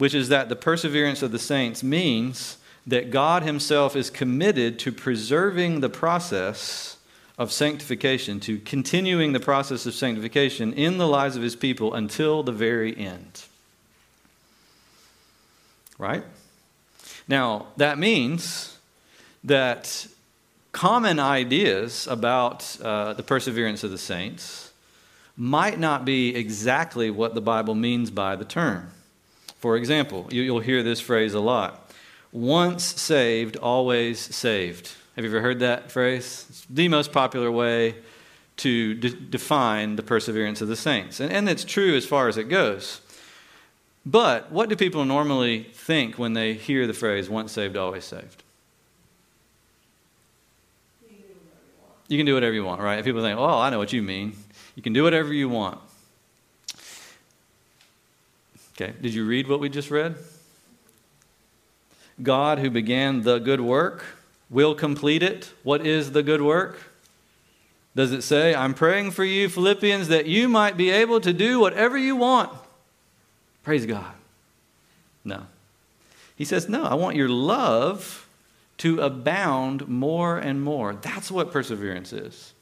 which 0.03 0.13
is 0.13 0.27
that 0.27 0.49
the 0.49 0.55
perseverance 0.57 1.21
of 1.21 1.31
the 1.31 1.39
saints 1.39 1.81
means 1.81 2.57
that 2.85 3.09
God 3.09 3.43
Himself 3.43 3.95
is 3.95 4.09
committed 4.09 4.77
to 4.79 4.91
preserving 4.91 5.79
the 5.79 5.87
process 5.87 6.97
of 7.37 7.53
sanctification, 7.53 8.41
to 8.41 8.59
continuing 8.59 9.31
the 9.31 9.39
process 9.39 9.85
of 9.85 9.93
sanctification 9.93 10.73
in 10.73 10.97
the 10.97 11.07
lives 11.07 11.37
of 11.37 11.41
His 11.41 11.55
people 11.55 11.93
until 11.93 12.43
the 12.43 12.51
very 12.51 12.97
end. 12.97 13.45
Right? 15.97 16.25
Now, 17.25 17.67
that 17.77 17.97
means 17.97 18.77
that 19.45 20.05
common 20.73 21.17
ideas 21.17 22.07
about 22.07 22.77
uh, 22.81 23.13
the 23.13 23.23
perseverance 23.23 23.85
of 23.85 23.91
the 23.91 23.97
saints 23.97 24.73
might 25.37 25.79
not 25.79 26.03
be 26.03 26.35
exactly 26.35 27.09
what 27.09 27.35
the 27.35 27.41
Bible 27.41 27.73
means 27.73 28.11
by 28.11 28.35
the 28.35 28.43
term. 28.43 28.91
For 29.63 29.77
example, 29.77 30.27
you, 30.29 30.53
will 30.53 30.59
hear 30.59 30.83
this 30.83 30.99
phrase 30.99 31.33
a 31.33 31.39
lot 31.39 31.89
once 32.33 32.83
saved, 32.83 33.55
always 33.55 34.19
saved. 34.19 34.91
Have 35.15 35.23
you 35.23 35.31
ever 35.31 35.39
heard 35.39 35.61
that 35.61 35.89
phrase? 35.89 36.47
It's 36.49 36.67
the 36.69 36.89
most 36.89 37.13
popular 37.13 37.49
way 37.49 37.95
to 38.57 38.93
de- 38.95 39.11
define 39.11 39.95
the 39.95 40.03
perseverance 40.03 40.59
of 40.59 40.67
the 40.67 40.75
saints. 40.75 41.21
And, 41.21 41.31
and 41.31 41.47
it's 41.47 41.63
true 41.63 41.95
as 41.95 42.05
far 42.05 42.27
as 42.27 42.37
it 42.37 42.49
goes. 42.49 42.99
But 44.05 44.51
what 44.51 44.67
do 44.67 44.75
people 44.75 45.05
normally 45.05 45.63
think 45.71 46.19
when 46.19 46.33
they 46.33 46.55
hear 46.55 46.85
the 46.85 46.93
phrase 46.93 47.29
once 47.29 47.53
saved, 47.53 47.77
always 47.77 48.03
saved? 48.03 48.43
You 52.09 52.17
can 52.17 52.25
do 52.25 52.33
whatever 52.33 52.53
you 52.53 52.65
want, 52.65 52.81
right? 52.81 53.01
People 53.01 53.21
think, 53.21 53.39
oh, 53.39 53.59
I 53.59 53.69
know 53.69 53.77
what 53.77 53.93
you 53.93 54.03
mean. 54.03 54.35
You 54.75 54.83
can 54.83 54.91
do 54.91 55.03
whatever 55.03 55.31
you 55.31 55.47
want. 55.47 55.79
Okay, 58.75 58.93
did 59.01 59.13
you 59.13 59.25
read 59.25 59.47
what 59.47 59.59
we 59.59 59.69
just 59.69 59.91
read? 59.91 60.15
God, 62.21 62.59
who 62.59 62.69
began 62.69 63.21
the 63.21 63.39
good 63.39 63.61
work, 63.61 64.03
will 64.49 64.75
complete 64.75 65.23
it. 65.23 65.51
What 65.63 65.85
is 65.85 66.11
the 66.11 66.23
good 66.23 66.41
work? 66.41 66.79
Does 67.95 68.11
it 68.11 68.23
say, 68.23 68.55
I'm 68.55 68.73
praying 68.73 69.11
for 69.11 69.23
you, 69.23 69.49
Philippians, 69.49 70.07
that 70.07 70.25
you 70.25 70.49
might 70.49 70.77
be 70.77 70.89
able 70.89 71.21
to 71.21 71.33
do 71.33 71.59
whatever 71.59 71.97
you 71.97 72.15
want? 72.15 72.51
Praise 73.61 73.85
God. 73.85 74.13
No. 75.23 75.45
He 76.35 76.45
says, 76.45 76.67
No, 76.67 76.83
I 76.83 76.95
want 76.95 77.15
your 77.15 77.29
love 77.29 78.27
to 78.79 78.99
abound 79.01 79.87
more 79.87 80.37
and 80.37 80.63
more. 80.63 80.93
That's 80.93 81.31
what 81.31 81.51
perseverance 81.51 82.11
is. 82.11 82.52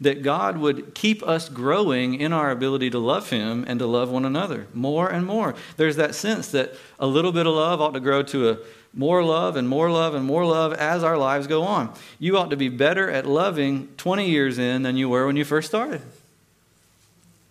That 0.00 0.22
God 0.22 0.58
would 0.58 0.94
keep 0.94 1.22
us 1.24 1.48
growing 1.48 2.14
in 2.14 2.32
our 2.32 2.50
ability 2.50 2.90
to 2.90 2.98
love 3.00 3.30
Him 3.30 3.64
and 3.66 3.80
to 3.80 3.86
love 3.86 4.10
one 4.10 4.24
another 4.24 4.68
more 4.72 5.08
and 5.08 5.26
more. 5.26 5.54
There's 5.76 5.96
that 5.96 6.14
sense 6.14 6.48
that 6.52 6.74
a 7.00 7.06
little 7.06 7.32
bit 7.32 7.46
of 7.46 7.54
love 7.54 7.80
ought 7.80 7.94
to 7.94 8.00
grow 8.00 8.22
to 8.24 8.50
a 8.50 8.58
more 8.94 9.22
love 9.22 9.56
and 9.56 9.68
more 9.68 9.90
love 9.90 10.14
and 10.14 10.24
more 10.24 10.46
love 10.46 10.72
as 10.72 11.02
our 11.02 11.16
lives 11.16 11.46
go 11.46 11.62
on. 11.62 11.92
You 12.18 12.38
ought 12.38 12.50
to 12.50 12.56
be 12.56 12.68
better 12.68 13.10
at 13.10 13.26
loving 13.26 13.88
20 13.96 14.28
years 14.28 14.58
in 14.58 14.82
than 14.82 14.96
you 14.96 15.08
were 15.08 15.26
when 15.26 15.36
you 15.36 15.44
first 15.44 15.68
started. 15.68 16.02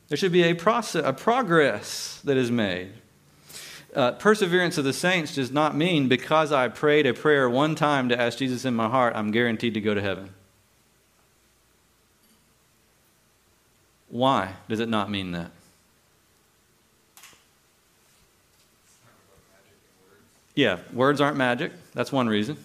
There 0.07 0.17
should 0.17 0.31
be 0.31 0.43
a 0.43 0.53
process, 0.53 1.03
a 1.05 1.13
progress 1.13 2.21
that 2.23 2.37
is 2.37 2.49
made. 2.49 2.93
Uh, 3.95 4.11
perseverance 4.11 4.77
of 4.77 4.85
the 4.85 4.93
saints 4.93 5.35
does 5.35 5.51
not 5.51 5.75
mean 5.75 6.07
because 6.07 6.51
I 6.51 6.67
prayed 6.67 7.05
a 7.05 7.13
prayer 7.13 7.49
one 7.49 7.75
time 7.75 8.09
to 8.09 8.19
ask 8.19 8.37
Jesus 8.37 8.63
in 8.63 8.75
my 8.75 8.89
heart, 8.89 9.15
I'm 9.15 9.31
guaranteed 9.31 9.73
to 9.73 9.81
go 9.81 9.93
to 9.93 10.01
heaven. 10.01 10.29
Why 14.17 14.53
does 14.67 14.79
it 14.79 14.89
not 14.89 15.11
mean 15.11 15.33
that? 15.33 15.51
Yeah, 20.55 20.79
words 20.91 21.21
aren't 21.21 21.37
magic. 21.37 21.71
That's 21.93 22.11
one 22.11 22.27
reason. 22.27 22.57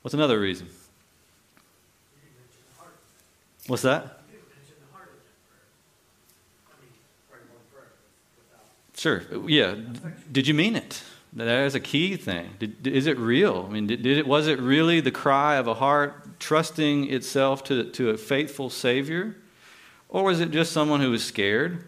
What's 0.00 0.14
another 0.14 0.40
reason? 0.40 0.66
What's 3.66 3.82
that? 3.82 4.20
Sure. 8.96 9.22
Yeah. 9.46 9.74
Did 10.32 10.48
you 10.48 10.54
mean 10.54 10.74
it? 10.74 11.02
That 11.34 11.66
is 11.66 11.74
a 11.74 11.80
key 11.80 12.16
thing. 12.16 12.48
Did, 12.58 12.86
is 12.86 13.06
it 13.06 13.18
real? 13.18 13.66
I 13.68 13.72
mean, 13.72 13.88
did, 13.88 14.00
did, 14.00 14.16
it, 14.16 14.26
was 14.26 14.46
it 14.46 14.58
really 14.58 15.02
the 15.02 15.10
cry 15.10 15.56
of 15.56 15.68
a 15.68 15.74
heart 15.74 16.40
trusting 16.40 17.12
itself 17.12 17.62
to, 17.64 17.90
to 17.90 18.08
a 18.08 18.16
faithful 18.16 18.70
Savior? 18.70 19.36
Or 20.12 20.24
was 20.24 20.40
it 20.40 20.50
just 20.50 20.72
someone 20.72 21.00
who 21.00 21.10
was 21.10 21.24
scared, 21.24 21.84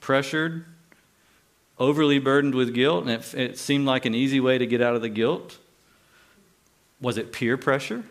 pressured, 0.00 0.64
overly 1.80 2.20
burdened 2.20 2.54
with 2.54 2.72
guilt, 2.72 3.02
and 3.02 3.10
it, 3.10 3.34
it 3.34 3.58
seemed 3.58 3.86
like 3.86 4.06
an 4.06 4.14
easy 4.14 4.38
way 4.38 4.56
to 4.56 4.66
get 4.66 4.80
out 4.80 4.94
of 4.94 5.02
the 5.02 5.08
guilt? 5.08 5.58
Was 7.00 7.18
it 7.18 7.32
peer 7.32 7.56
pressure? 7.56 8.04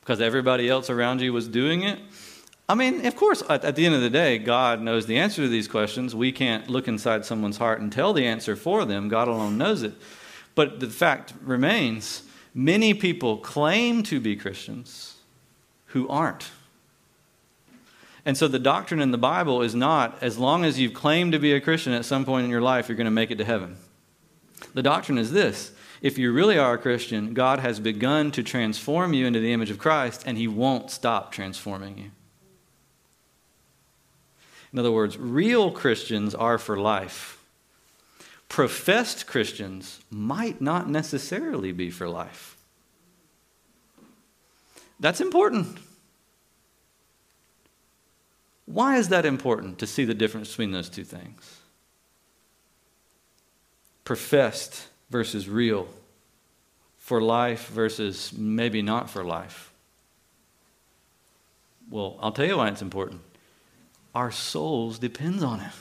Because 0.00 0.20
everybody 0.20 0.68
else 0.68 0.90
around 0.90 1.20
you 1.20 1.32
was 1.32 1.46
doing 1.46 1.84
it? 1.84 2.00
I 2.68 2.74
mean, 2.74 3.06
of 3.06 3.14
course, 3.14 3.44
at, 3.48 3.64
at, 3.64 3.76
the 3.76 3.86
end 3.86 3.94
of 3.94 4.00
the 4.00 4.10
day, 4.10 4.36
God 4.38 4.80
knows 4.80 5.06
the 5.06 5.18
answer 5.18 5.42
to 5.42 5.48
these 5.48 5.68
questions. 5.68 6.12
We 6.12 6.32
can't 6.32 6.68
look 6.68 6.88
inside 6.88 7.24
someone's 7.24 7.58
heart 7.58 7.80
and 7.80 7.92
tell 7.92 8.12
the 8.12 8.26
answer 8.26 8.56
for 8.56 8.84
them. 8.84 9.08
God 9.08 9.28
alone 9.28 9.58
knows 9.58 9.84
it. 9.84 9.94
But 10.56 10.80
the 10.80 10.88
fact 10.88 11.34
remains 11.40 12.24
many 12.52 12.94
people 12.94 13.36
claim 13.36 14.02
to 14.04 14.18
be 14.18 14.34
Christians 14.34 15.18
who 15.86 16.08
aren't. 16.08 16.50
And 18.24 18.36
so 18.36 18.46
the 18.46 18.58
doctrine 18.58 19.00
in 19.00 19.10
the 19.10 19.18
Bible 19.18 19.62
is 19.62 19.74
not 19.74 20.22
as 20.22 20.38
long 20.38 20.64
as 20.64 20.78
you've 20.78 20.94
claimed 20.94 21.32
to 21.32 21.38
be 21.38 21.52
a 21.52 21.60
Christian 21.60 21.92
at 21.92 22.04
some 22.04 22.24
point 22.24 22.44
in 22.44 22.50
your 22.50 22.60
life, 22.60 22.88
you're 22.88 22.96
going 22.96 23.04
to 23.06 23.10
make 23.10 23.30
it 23.30 23.38
to 23.38 23.44
heaven. 23.44 23.76
The 24.74 24.82
doctrine 24.82 25.18
is 25.18 25.32
this 25.32 25.72
if 26.00 26.18
you 26.18 26.32
really 26.32 26.58
are 26.58 26.74
a 26.74 26.78
Christian, 26.78 27.32
God 27.32 27.60
has 27.60 27.78
begun 27.78 28.32
to 28.32 28.42
transform 28.42 29.12
you 29.12 29.26
into 29.26 29.40
the 29.40 29.52
image 29.52 29.70
of 29.70 29.78
Christ, 29.78 30.24
and 30.26 30.36
He 30.36 30.48
won't 30.48 30.90
stop 30.90 31.30
transforming 31.32 31.98
you. 31.98 32.10
In 34.72 34.78
other 34.78 34.90
words, 34.90 35.18
real 35.18 35.70
Christians 35.70 36.34
are 36.34 36.58
for 36.58 36.76
life. 36.76 37.38
Professed 38.48 39.26
Christians 39.26 40.00
might 40.10 40.60
not 40.60 40.88
necessarily 40.88 41.72
be 41.72 41.90
for 41.90 42.08
life. 42.08 42.56
That's 44.98 45.20
important. 45.20 45.78
Why 48.72 48.96
is 48.96 49.08
that 49.08 49.26
important 49.26 49.78
to 49.80 49.86
see 49.86 50.06
the 50.06 50.14
difference 50.14 50.48
between 50.48 50.72
those 50.72 50.88
two 50.88 51.04
things? 51.04 51.60
Professed 54.04 54.88
versus 55.10 55.46
real, 55.46 55.88
for 56.96 57.20
life 57.20 57.68
versus 57.68 58.32
maybe 58.32 58.80
not 58.80 59.10
for 59.10 59.22
life. 59.22 59.72
Well, 61.90 62.16
I'll 62.20 62.32
tell 62.32 62.46
you 62.46 62.56
why 62.56 62.68
it's 62.68 62.82
important 62.82 63.20
our 64.14 64.30
souls 64.30 64.98
depends 64.98 65.42
on 65.42 65.60
it. 65.60 65.72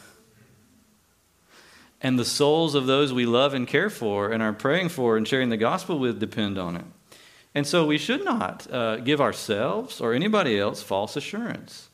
And 2.02 2.18
the 2.18 2.26
souls 2.26 2.76
of 2.76 2.88
those 2.88 3.12
we 3.12 3.26
love 3.26 3.54
and 3.54 3.68
care 3.68 3.90
for 3.90 4.32
and 4.32 4.42
are 4.42 4.54
praying 4.54 4.90
for 4.90 5.18
and 5.18 5.28
sharing 5.28 5.50
the 5.50 5.58
gospel 5.58 6.00
with 6.00 6.20
depend 6.20 6.58
on 6.58 6.78
it. 6.78 6.86
And 7.54 7.68
so 7.68 7.86
we 7.86 7.98
should 7.98 8.24
not 8.24 8.72
uh, 8.72 8.98
give 8.98 9.20
ourselves 9.20 10.00
or 10.00 10.14
anybody 10.14 10.58
else 10.58 10.82
false 10.82 11.18
assurance. 11.18 11.90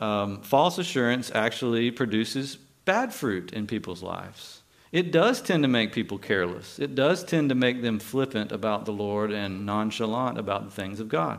Um, 0.00 0.40
false 0.42 0.78
assurance 0.78 1.30
actually 1.34 1.90
produces 1.92 2.56
bad 2.84 3.14
fruit 3.14 3.52
in 3.52 3.66
people's 3.66 4.02
lives. 4.02 4.62
It 4.90 5.12
does 5.12 5.40
tend 5.40 5.62
to 5.62 5.68
make 5.68 5.92
people 5.92 6.18
careless. 6.18 6.80
It 6.80 6.96
does 6.96 7.22
tend 7.22 7.50
to 7.50 7.54
make 7.54 7.82
them 7.82 8.00
flippant 8.00 8.50
about 8.50 8.86
the 8.86 8.92
Lord 8.92 9.30
and 9.30 9.64
nonchalant 9.64 10.36
about 10.38 10.64
the 10.64 10.70
things 10.72 10.98
of 10.98 11.08
God. 11.08 11.38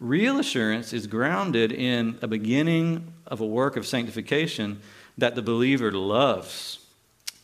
Real 0.00 0.38
assurance 0.38 0.92
is 0.92 1.06
grounded 1.06 1.70
in 1.70 2.18
a 2.22 2.26
beginning 2.26 3.12
of 3.26 3.40
a 3.40 3.46
work 3.46 3.76
of 3.76 3.86
sanctification 3.86 4.80
that 5.16 5.34
the 5.34 5.42
believer 5.42 5.92
loves. 5.92 6.78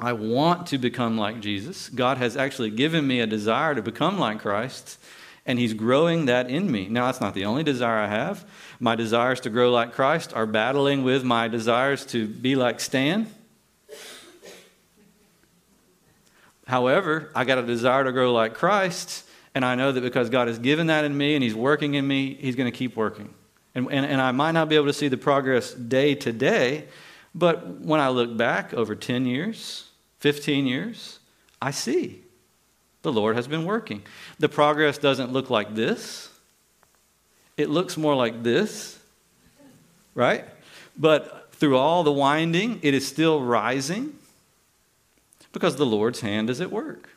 I 0.01 0.13
want 0.13 0.67
to 0.69 0.79
become 0.79 1.17
like 1.17 1.41
Jesus. 1.41 1.89
God 1.89 2.19
has 2.19 2.37
actually 2.37 2.71
given 2.71 3.07
me 3.07 3.21
a 3.21 3.27
desire 3.27 3.75
to 3.75 3.83
become 3.83 4.19
like 4.19 4.41
Christ, 4.41 4.99
and 5.47 5.59
He's 5.59 5.75
growing 5.75 6.27
that 6.27 6.49
in 6.49 6.71
me. 6.71 6.89
Now, 6.89 7.07
that's 7.07 7.21
not 7.21 7.35
the 7.35 7.45
only 7.45 7.63
desire 7.63 7.99
I 7.99 8.09
have. 8.09 8.45
My 8.81 8.95
desires 8.95 9.41
to 9.41 9.51
grow 9.51 9.71
like 9.71 9.93
Christ 9.93 10.33
are 10.35 10.47
battling 10.47 11.05
with 11.05 11.25
my 11.25 11.49
desires 11.49 12.05
to 12.07 12.27
be 12.27 12.57
like 12.57 12.81
Stan. 12.81 13.29
However, 16.67 17.31
I 17.35 17.45
got 17.45 17.59
a 17.59 17.63
desire 17.63 18.05
to 18.05 18.13
grow 18.13 18.33
like 18.33 18.55
Christ, 18.55 19.29
and 19.55 19.65
I 19.65 19.75
know 19.75 19.93
that 19.93 20.01
because 20.01 20.31
God 20.31 20.49
has 20.49 20.59
given 20.59 20.87
that 20.87 21.05
in 21.05 21.17
me 21.17 21.35
and 21.35 21.43
He's 21.43 21.55
working 21.55 21.95
in 21.95 22.07
me, 22.07 22.35
He's 22.35 22.57
going 22.57 22.71
to 22.71 22.77
keep 22.77 22.97
working. 22.97 23.33
And, 23.75 23.89
and, 23.91 24.07
and 24.07 24.21
I 24.21 24.31
might 24.33 24.53
not 24.53 24.69
be 24.69 24.77
able 24.77 24.87
to 24.87 24.93
see 24.93 25.09
the 25.09 25.19
progress 25.19 25.75
day 25.75 26.15
to 26.15 26.33
day, 26.33 26.87
but 27.35 27.81
when 27.81 28.01
I 28.01 28.09
look 28.09 28.37
back 28.37 28.73
over 28.73 28.95
10 28.95 29.27
years, 29.27 29.91
15 30.21 30.67
years, 30.67 31.19
I 31.61 31.71
see 31.71 32.24
the 33.05 33.13
Lord 33.13 33.37
has 33.37 33.47
been 33.47 33.65
working. 33.65 34.03
The 34.41 34.49
progress 34.49 34.99
doesn't 34.99 35.33
look 35.33 35.49
like 35.49 35.77
this, 35.77 36.29
it 37.57 37.71
looks 37.71 37.97
more 37.97 38.17
like 38.17 38.43
this, 38.43 38.99
right? 40.17 40.45
But 40.99 41.53
through 41.53 41.77
all 41.77 42.03
the 42.03 42.13
winding, 42.13 42.81
it 42.83 42.95
is 42.95 43.07
still 43.07 43.41
rising 43.41 44.19
because 45.53 45.77
the 45.77 45.87
Lord's 45.87 46.21
hand 46.21 46.51
is 46.51 46.61
at 46.61 46.73
work. 46.73 47.11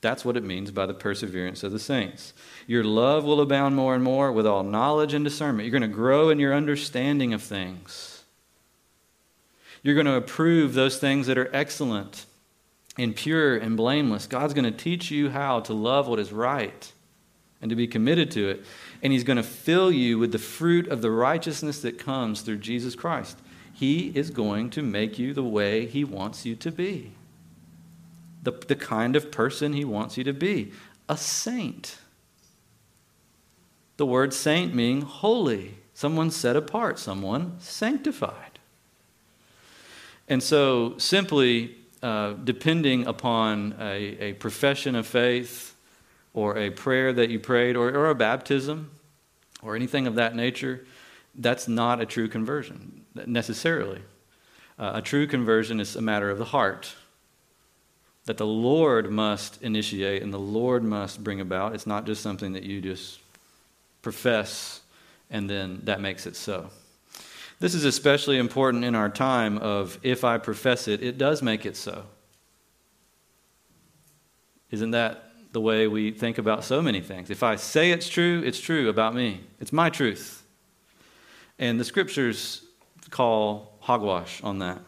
That's 0.00 0.24
what 0.24 0.36
it 0.36 0.44
means 0.44 0.70
by 0.70 0.86
the 0.86 0.94
perseverance 0.94 1.62
of 1.62 1.72
the 1.72 1.78
saints. 1.78 2.32
Your 2.66 2.84
love 2.84 3.24
will 3.24 3.40
abound 3.40 3.76
more 3.76 3.94
and 3.94 4.02
more 4.02 4.32
with 4.32 4.46
all 4.46 4.62
knowledge 4.62 5.14
and 5.14 5.24
discernment. 5.24 5.66
You're 5.66 5.78
going 5.78 5.88
to 5.88 5.96
grow 5.96 6.30
in 6.30 6.38
your 6.38 6.54
understanding 6.54 7.32
of 7.32 7.42
things. 7.42 8.22
You're 9.82 9.94
going 9.94 10.06
to 10.06 10.14
approve 10.14 10.74
those 10.74 10.98
things 10.98 11.26
that 11.26 11.38
are 11.38 11.50
excellent 11.52 12.26
and 12.98 13.16
pure 13.16 13.56
and 13.56 13.76
blameless. 13.76 14.26
God's 14.26 14.52
going 14.52 14.64
to 14.64 14.70
teach 14.70 15.10
you 15.10 15.30
how 15.30 15.60
to 15.60 15.72
love 15.72 16.08
what 16.08 16.18
is 16.18 16.32
right 16.32 16.92
and 17.62 17.70
to 17.70 17.76
be 17.76 17.86
committed 17.86 18.30
to 18.32 18.48
it. 18.48 18.64
And 19.02 19.12
He's 19.12 19.24
going 19.24 19.36
to 19.36 19.42
fill 19.42 19.90
you 19.90 20.18
with 20.18 20.32
the 20.32 20.38
fruit 20.38 20.88
of 20.88 21.00
the 21.00 21.10
righteousness 21.10 21.80
that 21.82 21.98
comes 21.98 22.42
through 22.42 22.58
Jesus 22.58 22.94
Christ. 22.94 23.38
He 23.72 24.08
is 24.14 24.30
going 24.30 24.70
to 24.70 24.82
make 24.82 25.18
you 25.18 25.32
the 25.32 25.44
way 25.44 25.86
He 25.86 26.04
wants 26.04 26.44
you 26.44 26.56
to 26.56 26.70
be 26.70 27.12
the, 28.42 28.52
the 28.66 28.76
kind 28.76 29.16
of 29.16 29.30
person 29.30 29.72
he 29.72 29.84
wants 29.84 30.16
you 30.16 30.24
to 30.24 30.32
be 30.32 30.72
a 31.08 31.16
saint. 31.16 31.98
The 33.96 34.06
word 34.06 34.32
saint 34.32 34.74
meaning 34.74 35.02
holy, 35.02 35.74
someone 35.92 36.30
set 36.30 36.56
apart, 36.56 36.98
someone 36.98 37.56
sanctified. 37.58 38.58
And 40.28 40.42
so, 40.42 40.96
simply 40.98 41.76
uh, 42.02 42.34
depending 42.44 43.06
upon 43.06 43.74
a, 43.80 44.30
a, 44.30 44.32
profession 44.34 44.94
of 44.94 45.06
faith 45.06 45.76
or 46.32 46.56
a 46.56 46.70
prayer 46.70 47.12
that 47.12 47.30
you 47.30 47.40
prayed 47.40 47.76
or, 47.76 47.88
or 47.88 48.10
a 48.10 48.14
baptism 48.14 48.90
or 49.62 49.74
anything 49.74 50.06
of 50.06 50.14
that 50.14 50.36
nature, 50.36 50.86
that's 51.34 51.66
not 51.66 52.00
a 52.00 52.06
true 52.06 52.28
conversion 52.28 53.04
necessarily. 53.26 54.00
Uh, 54.78 54.92
a 54.94 55.02
true 55.02 55.26
conversion 55.26 55.80
is 55.80 55.96
a 55.96 56.00
matter 56.00 56.30
of 56.30 56.38
the 56.38 56.44
heart 56.44 56.94
that 58.26 58.36
the 58.36 58.46
Lord 58.46 59.10
must 59.10 59.60
initiate 59.62 60.22
and 60.22 60.32
the 60.32 60.38
Lord 60.38 60.84
must 60.84 61.24
bring 61.24 61.40
about. 61.40 61.74
It's 61.74 61.86
not 61.86 62.06
just 62.06 62.22
something 62.22 62.52
that 62.52 62.62
you 62.62 62.80
just 62.80 63.18
profess 64.02 64.82
and 65.30 65.48
then 65.48 65.80
that 65.84 66.00
makes 66.00 66.26
it 66.26 66.36
so. 66.36 66.70
This 67.60 67.74
is 67.74 67.84
especially 67.84 68.38
important 68.38 68.84
in 68.84 68.94
our 68.94 69.08
time 69.08 69.58
of 69.58 69.98
if 70.02 70.22
I 70.22 70.38
profess 70.38 70.86
it, 70.86 71.02
it 71.02 71.18
does 71.18 71.42
make 71.42 71.66
it 71.66 71.76
so. 71.76 72.04
Isn't 74.70 74.92
that 74.92 75.32
the 75.52 75.60
way 75.60 75.88
we 75.88 76.10
think 76.10 76.38
about 76.38 76.62
so 76.62 76.80
many 76.80 77.00
things? 77.00 77.30
If 77.30 77.42
I 77.42 77.56
say 77.56 77.90
it's 77.90 78.08
true, 78.08 78.42
it's 78.44 78.60
true 78.60 78.88
about 78.88 79.14
me. 79.14 79.40
It's 79.60 79.72
my 79.72 79.90
truth. 79.90 80.44
And 81.58 81.80
the 81.80 81.84
scriptures 81.84 82.62
call 83.10 83.78
hogwash 83.80 84.42
on 84.44 84.60
that. 84.60 84.78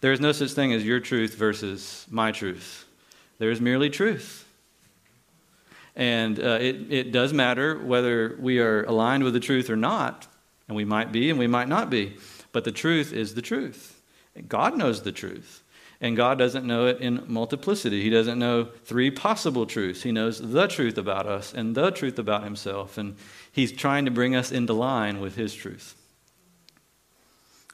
There 0.00 0.12
is 0.12 0.20
no 0.20 0.32
such 0.32 0.50
thing 0.50 0.72
as 0.72 0.84
your 0.84 1.00
truth 1.00 1.34
versus 1.34 2.06
my 2.10 2.32
truth. 2.32 2.84
There 3.38 3.50
is 3.50 3.60
merely 3.60 3.88
truth. 3.88 4.46
And 5.94 6.38
uh, 6.38 6.58
it, 6.60 6.92
it 6.92 7.12
does 7.12 7.32
matter 7.32 7.78
whether 7.78 8.36
we 8.38 8.58
are 8.58 8.84
aligned 8.84 9.24
with 9.24 9.32
the 9.32 9.40
truth 9.40 9.70
or 9.70 9.76
not. 9.76 10.26
And 10.68 10.76
we 10.76 10.84
might 10.84 11.12
be 11.12 11.30
and 11.30 11.38
we 11.38 11.46
might 11.46 11.68
not 11.68 11.90
be. 11.90 12.16
But 12.52 12.64
the 12.64 12.72
truth 12.72 13.12
is 13.12 13.34
the 13.34 13.42
truth. 13.42 14.00
God 14.48 14.76
knows 14.76 15.02
the 15.02 15.12
truth. 15.12 15.62
And 16.00 16.16
God 16.16 16.36
doesn't 16.36 16.66
know 16.66 16.86
it 16.86 17.00
in 17.00 17.24
multiplicity. 17.26 18.02
He 18.02 18.10
doesn't 18.10 18.38
know 18.38 18.64
three 18.84 19.10
possible 19.10 19.64
truths. 19.64 20.02
He 20.02 20.12
knows 20.12 20.40
the 20.40 20.66
truth 20.66 20.98
about 20.98 21.26
us 21.26 21.54
and 21.54 21.74
the 21.74 21.90
truth 21.90 22.18
about 22.18 22.44
Himself. 22.44 22.98
And 22.98 23.16
He's 23.50 23.72
trying 23.72 24.04
to 24.04 24.10
bring 24.10 24.36
us 24.36 24.52
into 24.52 24.74
line 24.74 25.20
with 25.20 25.36
His 25.36 25.54
truth. 25.54 25.94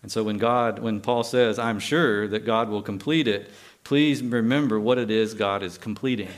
And 0.02 0.10
so 0.10 0.22
when 0.22 0.38
God, 0.38 0.78
when 0.78 1.00
Paul 1.00 1.24
says, 1.24 1.58
I'm 1.58 1.80
sure 1.80 2.28
that 2.28 2.44
God 2.44 2.68
will 2.68 2.82
complete 2.82 3.26
it, 3.26 3.50
please 3.82 4.22
remember 4.22 4.78
what 4.78 4.98
it 4.98 5.10
is 5.10 5.34
God 5.34 5.62
is 5.62 5.78
completing. 5.78 6.28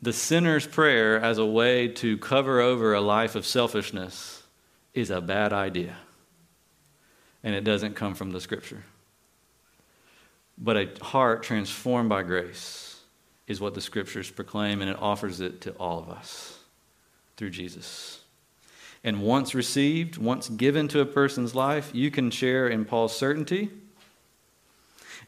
The 0.00 0.12
sinner's 0.12 0.66
prayer 0.66 1.20
as 1.20 1.38
a 1.38 1.46
way 1.46 1.88
to 1.88 2.18
cover 2.18 2.60
over 2.60 2.94
a 2.94 3.00
life 3.00 3.34
of 3.34 3.44
selfishness 3.44 4.44
is 4.94 5.10
a 5.10 5.20
bad 5.20 5.52
idea. 5.52 5.96
And 7.42 7.54
it 7.54 7.64
doesn't 7.64 7.96
come 7.96 8.14
from 8.14 8.30
the 8.30 8.40
scripture. 8.40 8.84
But 10.56 10.76
a 10.76 11.04
heart 11.04 11.42
transformed 11.42 12.08
by 12.08 12.22
grace 12.22 13.00
is 13.48 13.60
what 13.60 13.74
the 13.74 13.80
scriptures 13.80 14.30
proclaim, 14.30 14.82
and 14.82 14.90
it 14.90 14.98
offers 15.00 15.40
it 15.40 15.60
to 15.62 15.72
all 15.72 15.98
of 15.98 16.08
us 16.08 16.58
through 17.36 17.50
Jesus. 17.50 18.20
And 19.02 19.22
once 19.22 19.54
received, 19.54 20.18
once 20.18 20.48
given 20.48 20.86
to 20.88 21.00
a 21.00 21.06
person's 21.06 21.54
life, 21.54 21.90
you 21.92 22.10
can 22.10 22.30
share 22.30 22.68
in 22.68 22.84
Paul's 22.84 23.16
certainty. 23.16 23.70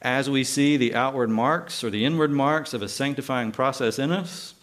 As 0.02 0.30
we 0.30 0.44
see 0.44 0.76
the 0.76 0.94
outward 0.94 1.30
marks 1.30 1.82
or 1.82 1.90
the 1.90 2.04
inward 2.04 2.30
marks 2.30 2.74
of 2.74 2.82
a 2.82 2.88
sanctifying 2.88 3.52
process 3.52 3.98
in 3.98 4.10
us, 4.10 4.54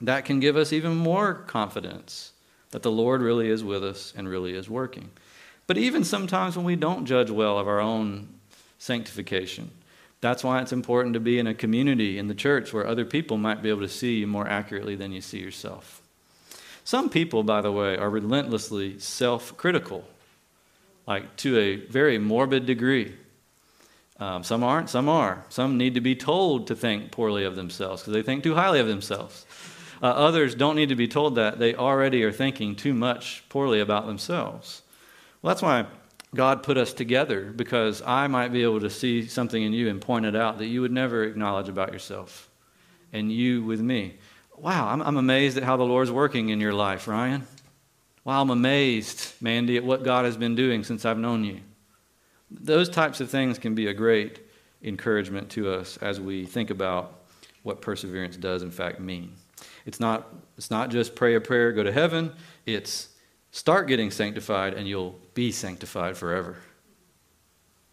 that 0.00 0.24
can 0.24 0.40
give 0.40 0.56
us 0.56 0.72
even 0.72 0.96
more 0.96 1.34
confidence 1.34 2.32
that 2.70 2.82
the 2.82 2.90
Lord 2.90 3.22
really 3.22 3.48
is 3.48 3.64
with 3.64 3.82
us 3.82 4.12
and 4.16 4.28
really 4.28 4.54
is 4.54 4.68
working. 4.68 5.10
But 5.66 5.78
even 5.78 6.04
sometimes 6.04 6.56
when 6.56 6.64
we 6.64 6.76
don't 6.76 7.06
judge 7.06 7.30
well 7.30 7.58
of 7.58 7.68
our 7.68 7.80
own 7.80 8.28
sanctification, 8.78 9.70
that's 10.20 10.42
why 10.42 10.60
it's 10.60 10.72
important 10.72 11.14
to 11.14 11.20
be 11.20 11.38
in 11.38 11.46
a 11.46 11.54
community 11.54 12.18
in 12.18 12.28
the 12.28 12.34
church 12.34 12.72
where 12.72 12.86
other 12.86 13.04
people 13.04 13.36
might 13.36 13.62
be 13.62 13.68
able 13.68 13.82
to 13.82 13.88
see 13.88 14.18
you 14.18 14.26
more 14.26 14.48
accurately 14.48 14.96
than 14.96 15.12
you 15.12 15.20
see 15.20 15.38
yourself. 15.38 16.02
Some 16.84 17.10
people, 17.10 17.42
by 17.42 17.60
the 17.60 17.70
way, 17.70 17.96
are 17.96 18.10
relentlessly 18.10 18.98
self 18.98 19.56
critical, 19.56 20.04
like 21.06 21.36
to 21.38 21.58
a 21.58 21.76
very 21.76 22.18
morbid 22.18 22.66
degree. 22.66 23.14
Um, 24.18 24.42
some 24.42 24.64
aren't, 24.64 24.90
some 24.90 25.08
are. 25.08 25.44
Some 25.48 25.78
need 25.78 25.94
to 25.94 26.00
be 26.00 26.16
told 26.16 26.66
to 26.68 26.74
think 26.74 27.12
poorly 27.12 27.44
of 27.44 27.54
themselves 27.54 28.02
because 28.02 28.14
they 28.14 28.22
think 28.22 28.42
too 28.42 28.54
highly 28.54 28.80
of 28.80 28.88
themselves. 28.88 29.46
Uh, 30.02 30.06
others 30.06 30.54
don't 30.54 30.76
need 30.76 30.90
to 30.90 30.96
be 30.96 31.08
told 31.08 31.34
that. 31.34 31.58
They 31.58 31.74
already 31.74 32.22
are 32.22 32.32
thinking 32.32 32.76
too 32.76 32.94
much 32.94 33.44
poorly 33.48 33.80
about 33.80 34.06
themselves. 34.06 34.82
Well, 35.42 35.52
that's 35.52 35.62
why 35.62 35.86
God 36.34 36.62
put 36.62 36.76
us 36.76 36.92
together 36.92 37.52
because 37.54 38.02
I 38.02 38.26
might 38.26 38.52
be 38.52 38.62
able 38.62 38.80
to 38.80 38.90
see 38.90 39.26
something 39.26 39.62
in 39.62 39.72
you 39.72 39.88
and 39.88 40.00
point 40.00 40.26
it 40.26 40.36
out 40.36 40.58
that 40.58 40.66
you 40.66 40.82
would 40.82 40.92
never 40.92 41.24
acknowledge 41.24 41.68
about 41.68 41.92
yourself. 41.92 42.48
And 43.12 43.32
you 43.32 43.64
with 43.64 43.80
me. 43.80 44.16
Wow, 44.56 44.88
I'm, 44.88 45.00
I'm 45.00 45.16
amazed 45.16 45.56
at 45.56 45.62
how 45.62 45.76
the 45.76 45.84
Lord's 45.84 46.10
working 46.10 46.50
in 46.50 46.60
your 46.60 46.74
life, 46.74 47.08
Ryan. 47.08 47.46
Wow, 48.24 48.42
I'm 48.42 48.50
amazed, 48.50 49.32
Mandy, 49.40 49.76
at 49.78 49.84
what 49.84 50.02
God 50.02 50.26
has 50.26 50.36
been 50.36 50.54
doing 50.54 50.84
since 50.84 51.04
I've 51.04 51.18
known 51.18 51.44
you. 51.44 51.60
Those 52.50 52.88
types 52.88 53.20
of 53.20 53.30
things 53.30 53.58
can 53.58 53.74
be 53.74 53.86
a 53.86 53.94
great 53.94 54.40
encouragement 54.82 55.50
to 55.50 55.72
us 55.72 55.96
as 55.98 56.20
we 56.20 56.44
think 56.44 56.70
about 56.70 57.20
what 57.62 57.80
perseverance 57.80 58.36
does, 58.36 58.62
in 58.62 58.70
fact, 58.70 59.00
mean. 59.00 59.34
It's 59.88 59.98
not, 59.98 60.32
it's 60.56 60.70
not 60.70 60.90
just 60.90 61.16
pray 61.16 61.34
a 61.34 61.40
prayer, 61.40 61.72
go 61.72 61.82
to 61.82 61.90
heaven. 61.90 62.32
It's 62.64 63.08
Start 63.50 63.88
getting 63.88 64.10
sanctified, 64.10 64.74
and 64.74 64.86
you'll 64.86 65.18
be 65.34 65.52
sanctified 65.52 66.16
forever 66.16 66.56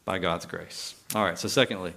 by 0.04 0.20
God's 0.20 0.46
grace. 0.46 0.96
All 1.16 1.24
right, 1.24 1.40
so 1.40 1.48
secondly, 1.48 1.94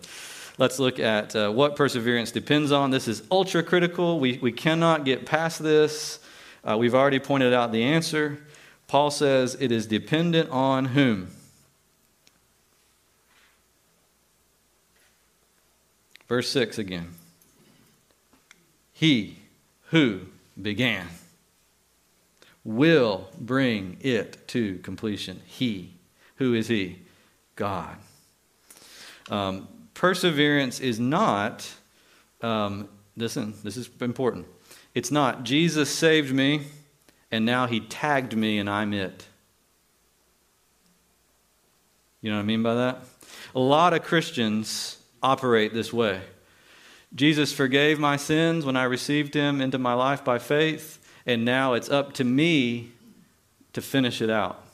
let's 0.58 0.78
look 0.78 0.98
at 0.98 1.34
uh, 1.34 1.50
what 1.50 1.76
perseverance 1.76 2.30
depends 2.30 2.70
on. 2.72 2.90
This 2.90 3.08
is 3.08 3.22
ultra 3.30 3.62
critical. 3.62 4.20
We, 4.20 4.38
we 4.38 4.52
cannot 4.52 5.04
get 5.04 5.26
past 5.26 5.62
this. 5.62 6.20
Uh, 6.64 6.76
we've 6.78 6.94
already 6.94 7.18
pointed 7.18 7.52
out 7.52 7.72
the 7.72 7.82
answer. 7.82 8.38
Paul 8.86 9.10
says 9.10 9.56
it 9.60 9.72
is 9.72 9.86
dependent 9.86 10.50
on 10.50 10.86
whom? 10.86 11.30
Verse 16.28 16.48
6 16.50 16.78
again. 16.78 17.08
He 18.92 19.37
who 19.90 20.20
began 20.60 21.06
will 22.64 23.28
bring 23.38 23.96
it 24.00 24.46
to 24.48 24.78
completion. 24.78 25.40
He. 25.46 25.94
Who 26.36 26.54
is 26.54 26.68
He? 26.68 26.98
God. 27.56 27.96
Um, 29.30 29.68
perseverance 29.94 30.80
is 30.80 31.00
not, 31.00 31.68
um, 32.42 32.88
listen, 33.16 33.54
this 33.64 33.76
is 33.76 33.88
important. 34.00 34.46
It's 34.94 35.10
not 35.10 35.44
Jesus 35.44 35.90
saved 35.90 36.32
me 36.32 36.62
and 37.30 37.44
now 37.44 37.66
He 37.66 37.80
tagged 37.80 38.36
me 38.36 38.58
and 38.58 38.68
I'm 38.68 38.92
it. 38.92 39.26
You 42.20 42.30
know 42.30 42.36
what 42.36 42.42
I 42.42 42.46
mean 42.46 42.62
by 42.62 42.74
that? 42.74 43.02
A 43.54 43.60
lot 43.60 43.94
of 43.94 44.02
Christians 44.02 44.98
operate 45.22 45.72
this 45.72 45.92
way. 45.92 46.20
Jesus 47.14 47.52
forgave 47.52 47.98
my 47.98 48.16
sins 48.16 48.64
when 48.64 48.76
I 48.76 48.84
received 48.84 49.34
Him 49.34 49.60
into 49.60 49.78
my 49.78 49.94
life 49.94 50.24
by 50.24 50.38
faith 50.38 50.98
and 51.28 51.44
now 51.44 51.74
it's 51.74 51.90
up 51.90 52.14
to 52.14 52.24
me 52.24 52.90
to 53.74 53.82
finish 53.82 54.22
it 54.22 54.30
out. 54.30 54.64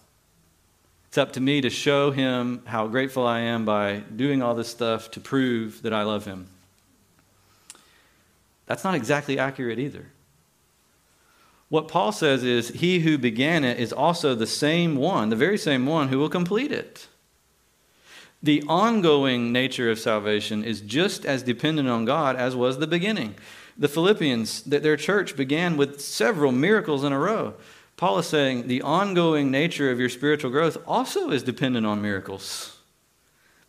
It's 1.08 1.18
up 1.18 1.32
to 1.32 1.40
me 1.40 1.60
to 1.60 1.68
show 1.68 2.12
him 2.12 2.62
how 2.64 2.86
grateful 2.86 3.26
I 3.26 3.40
am 3.40 3.64
by 3.64 4.04
doing 4.14 4.40
all 4.40 4.54
this 4.54 4.68
stuff 4.68 5.10
to 5.12 5.20
prove 5.20 5.82
that 5.82 5.92
I 5.92 6.04
love 6.04 6.24
him. 6.24 6.46
That's 8.66 8.84
not 8.84 8.94
exactly 8.94 9.36
accurate 9.36 9.80
either. 9.80 10.06
What 11.68 11.88
Paul 11.88 12.12
says 12.12 12.44
is, 12.44 12.68
He 12.68 13.00
who 13.00 13.18
began 13.18 13.64
it 13.64 13.80
is 13.80 13.92
also 13.92 14.36
the 14.36 14.46
same 14.46 14.94
one, 14.94 15.30
the 15.30 15.36
very 15.36 15.58
same 15.58 15.86
one 15.86 16.08
who 16.08 16.18
will 16.18 16.28
complete 16.28 16.70
it. 16.70 17.08
The 18.44 18.62
ongoing 18.68 19.52
nature 19.52 19.90
of 19.90 19.98
salvation 19.98 20.64
is 20.64 20.82
just 20.82 21.24
as 21.24 21.42
dependent 21.42 21.88
on 21.88 22.04
God 22.04 22.36
as 22.36 22.54
was 22.54 22.78
the 22.78 22.86
beginning 22.86 23.36
the 23.78 23.88
Philippians, 23.88 24.64
that 24.64 24.82
their 24.82 24.98
church 24.98 25.34
began 25.34 25.78
with 25.78 26.00
several 26.00 26.52
miracles 26.52 27.04
in 27.04 27.12
a 27.12 27.18
row. 27.18 27.54
Paul 27.96 28.18
is 28.18 28.26
saying 28.26 28.68
the 28.68 28.82
ongoing 28.82 29.50
nature 29.50 29.90
of 29.90 29.98
your 29.98 30.10
spiritual 30.10 30.50
growth 30.50 30.76
also 30.86 31.30
is 31.30 31.42
dependent 31.42 31.86
on 31.86 32.02
miracles. 32.02 32.78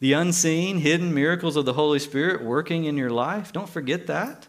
The 0.02 0.12
unseen, 0.12 0.80
hidden 0.80 1.14
miracles 1.14 1.56
of 1.56 1.64
the 1.64 1.74
Holy 1.74 1.98
Spirit 1.98 2.44
working 2.44 2.84
in 2.84 2.98
your 2.98 3.10
life, 3.10 3.54
don't 3.54 3.70
forget 3.70 4.08
that. 4.08 4.48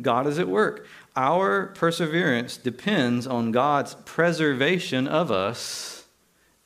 God 0.00 0.26
is 0.26 0.38
at 0.38 0.48
work. 0.48 0.86
Our 1.14 1.66
perseverance 1.66 2.56
depends 2.56 3.26
on 3.26 3.52
God's 3.52 3.94
preservation 4.06 5.06
of 5.06 5.30
us 5.30 6.06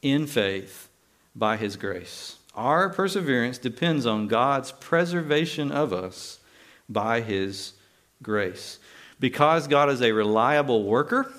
in 0.01 0.29
faith 0.29 0.89
by 1.35 1.57
His 1.57 1.75
grace. 1.77 2.40
Our 2.55 2.89
perseverance 2.89 3.59
depends 3.59 4.07
on 4.07 4.29
God's 4.29 4.73
preservation 4.73 5.71
of 5.71 5.93
us 5.93 6.41
by 6.89 7.21
His 7.21 7.75
grace. 8.23 8.79
Because 9.19 9.69
God 9.69 9.91
is 9.91 10.03
a 10.03 10.13
reliable 10.13 10.85
worker, 10.85 11.33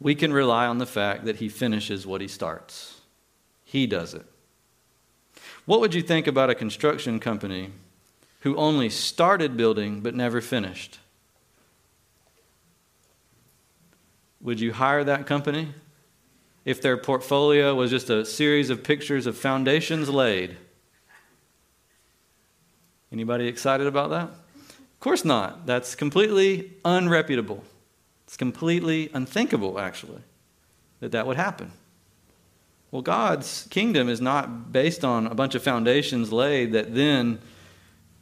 we 0.00 0.14
can 0.14 0.32
rely 0.32 0.66
on 0.66 0.78
the 0.78 0.86
fact 0.86 1.24
that 1.24 1.36
He 1.36 1.48
finishes 1.48 2.06
what 2.06 2.20
He 2.20 2.28
starts. 2.28 3.00
He 3.64 3.86
does 3.86 4.12
it. 4.14 4.26
What 5.64 5.80
would 5.80 5.94
you 5.94 6.02
think 6.02 6.26
about 6.26 6.50
a 6.50 6.54
construction 6.54 7.18
company 7.18 7.70
who 8.40 8.56
only 8.56 8.90
started 8.90 9.56
building 9.56 10.00
but 10.00 10.14
never 10.14 10.42
finished? 10.42 10.98
Would 14.42 14.60
you 14.60 14.74
hire 14.74 15.02
that 15.04 15.26
company 15.26 15.72
if 16.64 16.80
their 16.80 16.96
portfolio 16.96 17.74
was 17.74 17.90
just 17.90 18.10
a 18.10 18.24
series 18.24 18.70
of 18.70 18.82
pictures 18.82 19.26
of 19.26 19.36
foundations 19.36 20.08
laid? 20.08 20.56
Anybody 23.12 23.46
excited 23.46 23.86
about 23.86 24.10
that? 24.10 24.30
Of 24.68 25.00
course 25.00 25.24
not. 25.24 25.66
That's 25.66 25.94
completely 25.94 26.72
unreputable. 26.84 27.62
It's 28.26 28.36
completely 28.36 29.10
unthinkable, 29.14 29.78
actually, 29.78 30.22
that 31.00 31.12
that 31.12 31.26
would 31.26 31.36
happen. 31.36 31.70
Well, 32.90 33.02
God's 33.02 33.66
kingdom 33.70 34.08
is 34.08 34.20
not 34.20 34.72
based 34.72 35.04
on 35.04 35.26
a 35.26 35.34
bunch 35.34 35.54
of 35.54 35.62
foundations 35.62 36.32
laid 36.32 36.72
that 36.72 36.94
then 36.94 37.40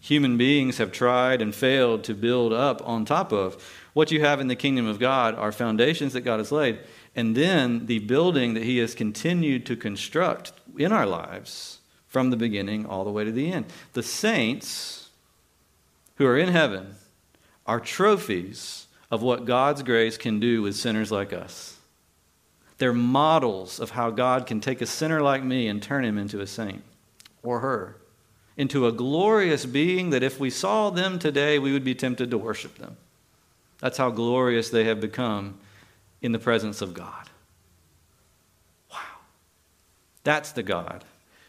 human 0.01 0.37
beings 0.37 0.79
have 0.79 0.91
tried 0.91 1.41
and 1.41 1.55
failed 1.55 2.03
to 2.05 2.15
build 2.15 2.53
up 2.53 2.87
on 2.87 3.05
top 3.05 3.33
of. 3.33 3.63
What 3.93 4.11
you 4.11 4.21
have 4.21 4.41
in 4.41 4.49
the 4.49 4.57
kingdom 4.57 4.87
of 4.87 4.99
God 4.99 5.35
are 5.37 5.53
foundations 5.53 6.15
that 6.15 6.23
God 6.23 6.39
has 6.39 6.51
laid, 6.51 6.81
and 7.15 7.37
then 7.37 7.87
the 7.87 8.01
building 8.01 8.55
that 8.55 8.65
He 8.65 8.79
has 8.79 8.95
continued 8.95 9.67
to 9.67 9.77
construct 9.77 10.53
in 10.79 10.93
our 10.93 11.07
lives 11.07 11.79
from 12.09 12.31
the 12.31 12.37
beginning 12.37 12.87
all 12.87 13.05
the 13.05 13.11
way 13.11 13.25
to 13.25 13.33
the 13.33 13.53
end. 13.53 13.67
The 13.93 14.03
saints 14.03 15.11
who 16.17 16.27
are 16.27 16.39
in 16.39 16.49
heaven 16.49 16.97
are 17.67 17.81
trophies 17.81 18.87
of 19.11 19.23
what 19.23 19.45
God's 19.45 19.83
grace 19.83 20.17
can 20.17 20.41
do 20.41 20.63
with 20.63 20.75
sinners 20.75 21.13
like 21.13 21.33
us. 21.33 21.79
They're 22.79 22.93
models 22.93 23.79
of 23.79 23.91
how 23.91 24.11
God 24.11 24.47
can 24.47 24.61
take 24.61 24.81
a 24.81 24.87
sinner 24.87 25.21
like 25.21 25.45
me 25.45 25.69
and 25.69 25.83
turn 25.83 26.05
him 26.05 26.19
into 26.19 26.41
a 26.41 26.47
saint 26.47 26.83
or 27.43 27.61
her, 27.61 27.97
into 28.57 28.87
a 28.87 28.93
glorious 28.93 29.67
being 29.67 30.11
that 30.11 30.23
if 30.23 30.41
we 30.41 30.51
saw 30.51 30.91
them 30.91 31.19
today, 31.19 31.59
we 31.59 31.73
would 31.73 31.85
be 31.85 31.95
tempted 31.95 32.31
to 32.31 32.39
worship 32.39 32.79
them. 32.79 32.97
That's 33.79 33.99
how 33.99 34.11
glorious 34.11 34.71
they 34.71 34.85
have 34.85 35.01
become 35.01 35.59
in 36.23 36.33
the 36.33 36.39
presence 36.39 36.81
of 36.81 36.95
God. 36.95 37.29
Wow. 38.91 38.99
That's 40.23 40.53
the 40.53 40.63
God 40.63 41.05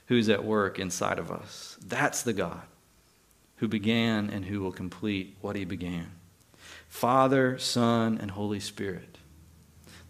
who's 0.08 0.28
at 0.28 0.44
work 0.44 0.80
inside 0.80 1.20
of 1.20 1.32
us. 1.32 1.78
That's 1.86 2.24
the 2.24 2.34
God 2.34 2.62
who 3.58 3.68
began 3.68 4.30
and 4.30 4.44
who 4.46 4.60
will 4.60 4.72
complete 4.72 5.38
what 5.40 5.56
he 5.56 5.64
began. 5.64 6.12
Father, 6.90 7.58
Son, 7.58 8.18
and 8.22 8.32
Holy 8.32 8.60
Spirit. 8.60 9.18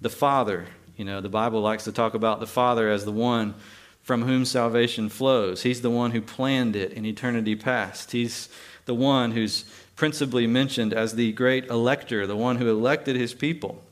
The 0.02 0.10
Father, 0.10 0.66
you 0.98 1.06
know, 1.06 1.22
the 1.22 1.30
Bible 1.30 1.62
likes 1.62 1.84
to 1.84 1.92
talk 1.92 2.14
about 2.14 2.40
the 2.40 2.48
Father 2.48 2.90
as 2.90 3.06
the 3.06 3.12
one 3.12 3.54
from 4.02 4.24
whom 4.24 4.44
salvation 4.44 5.08
flows. 5.08 5.64
He's 5.64 5.82
the 5.82 5.90
one 5.90 6.12
who 6.12 6.22
planned 6.22 6.76
it 6.76 6.94
in 6.94 7.06
eternity 7.06 7.56
past. 7.56 8.12
He's 8.12 8.50
the 8.86 8.96
one 8.96 9.32
who's 9.32 9.66
principally 9.96 10.48
mentioned 10.48 10.94
as 10.94 11.16
the 11.16 11.32
great 11.32 11.68
elector, 11.68 12.26
the 12.26 12.36
one 12.36 12.58
who 12.58 12.70
elected 12.70 13.16
his 13.16 13.34
people 13.34 13.83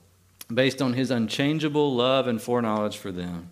based 0.53 0.81
on 0.81 0.93
his 0.93 1.11
unchangeable 1.11 1.95
love 1.95 2.27
and 2.27 2.41
foreknowledge 2.41 2.97
for 2.97 3.11
them. 3.11 3.51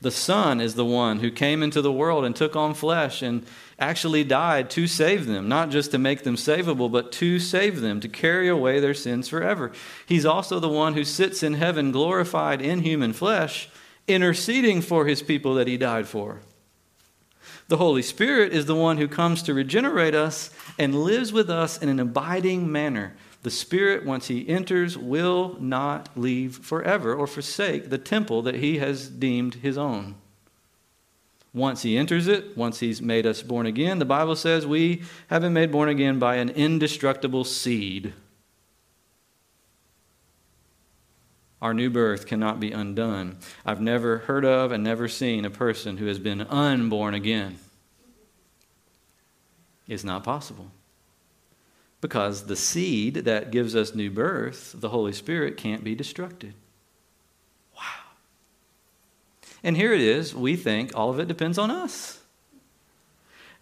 The 0.00 0.10
Son 0.10 0.60
is 0.60 0.74
the 0.74 0.84
one 0.84 1.18
who 1.18 1.30
came 1.30 1.62
into 1.62 1.82
the 1.82 1.92
world 1.92 2.24
and 2.24 2.34
took 2.34 2.54
on 2.54 2.74
flesh 2.74 3.22
and 3.22 3.44
actually 3.78 4.24
died 4.24 4.70
to 4.70 4.86
save 4.86 5.26
them, 5.26 5.48
not 5.48 5.70
just 5.70 5.90
to 5.90 5.98
make 5.98 6.22
them 6.22 6.36
savable, 6.36 6.90
but 6.90 7.12
to 7.12 7.38
save 7.38 7.80
them, 7.80 8.00
to 8.00 8.08
carry 8.08 8.48
away 8.48 8.78
their 8.78 8.94
sins 8.94 9.28
forever. 9.28 9.72
He's 10.06 10.26
also 10.26 10.60
the 10.60 10.68
one 10.68 10.94
who 10.94 11.04
sits 11.04 11.42
in 11.42 11.54
heaven, 11.54 11.92
glorified 11.92 12.60
in 12.60 12.80
human 12.80 13.12
flesh, 13.12 13.68
interceding 14.06 14.80
for 14.80 15.06
his 15.06 15.22
people 15.22 15.54
that 15.54 15.66
he 15.66 15.76
died 15.76 16.06
for. 16.06 16.40
The 17.68 17.76
Holy 17.76 18.02
Spirit 18.02 18.52
is 18.52 18.66
the 18.66 18.74
one 18.74 18.98
who 18.98 19.08
comes 19.08 19.42
to 19.44 19.54
regenerate 19.54 20.14
us 20.14 20.50
and 20.78 21.04
lives 21.04 21.32
with 21.32 21.48
us 21.48 21.78
in 21.78 21.88
an 21.88 22.00
abiding 22.00 22.70
manner. 22.70 23.14
The 23.42 23.50
Spirit, 23.50 24.04
once 24.04 24.28
He 24.28 24.48
enters, 24.48 24.98
will 24.98 25.56
not 25.60 26.10
leave 26.16 26.56
forever 26.56 27.14
or 27.14 27.26
forsake 27.26 27.88
the 27.88 27.98
temple 27.98 28.42
that 28.42 28.56
He 28.56 28.78
has 28.78 29.08
deemed 29.08 29.56
His 29.56 29.78
own. 29.78 30.16
Once 31.52 31.82
He 31.82 31.96
enters 31.96 32.28
it, 32.28 32.56
once 32.56 32.80
He's 32.80 33.00
made 33.00 33.26
us 33.26 33.42
born 33.42 33.66
again, 33.66 33.98
the 33.98 34.04
Bible 34.04 34.36
says 34.36 34.66
we 34.66 35.02
have 35.28 35.42
been 35.42 35.54
made 35.54 35.72
born 35.72 35.88
again 35.88 36.18
by 36.18 36.36
an 36.36 36.50
indestructible 36.50 37.44
seed. 37.44 38.12
Our 41.62 41.74
new 41.74 41.90
birth 41.90 42.26
cannot 42.26 42.58
be 42.58 42.72
undone. 42.72 43.38
I've 43.66 43.80
never 43.80 44.18
heard 44.18 44.44
of 44.44 44.72
and 44.72 44.82
never 44.82 45.08
seen 45.08 45.44
a 45.44 45.50
person 45.50 45.98
who 45.98 46.06
has 46.06 46.18
been 46.18 46.40
unborn 46.42 47.14
again. 47.14 47.58
It's 49.86 50.04
not 50.04 50.24
possible. 50.24 50.70
Because 52.00 52.46
the 52.46 52.56
seed 52.56 53.14
that 53.14 53.50
gives 53.50 53.76
us 53.76 53.94
new 53.94 54.10
birth, 54.10 54.74
the 54.78 54.88
Holy 54.88 55.12
Spirit, 55.12 55.56
can't 55.56 55.84
be 55.84 55.94
destructed. 55.94 56.54
Wow. 57.76 57.82
And 59.62 59.76
here 59.76 59.92
it 59.92 60.00
is. 60.00 60.34
We 60.34 60.56
think 60.56 60.92
all 60.94 61.10
of 61.10 61.18
it 61.18 61.28
depends 61.28 61.58
on 61.58 61.70
us. 61.70 62.20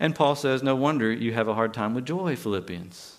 And 0.01 0.15
Paul 0.15 0.37
says, 0.37 0.63
No 0.63 0.77
wonder 0.77 1.13
you 1.13 1.33
have 1.33 1.49
a 1.49 1.55
hard 1.55 1.75
time 1.75 1.95
with 1.95 2.07
joy, 2.07 2.37
Philippians. 2.37 3.17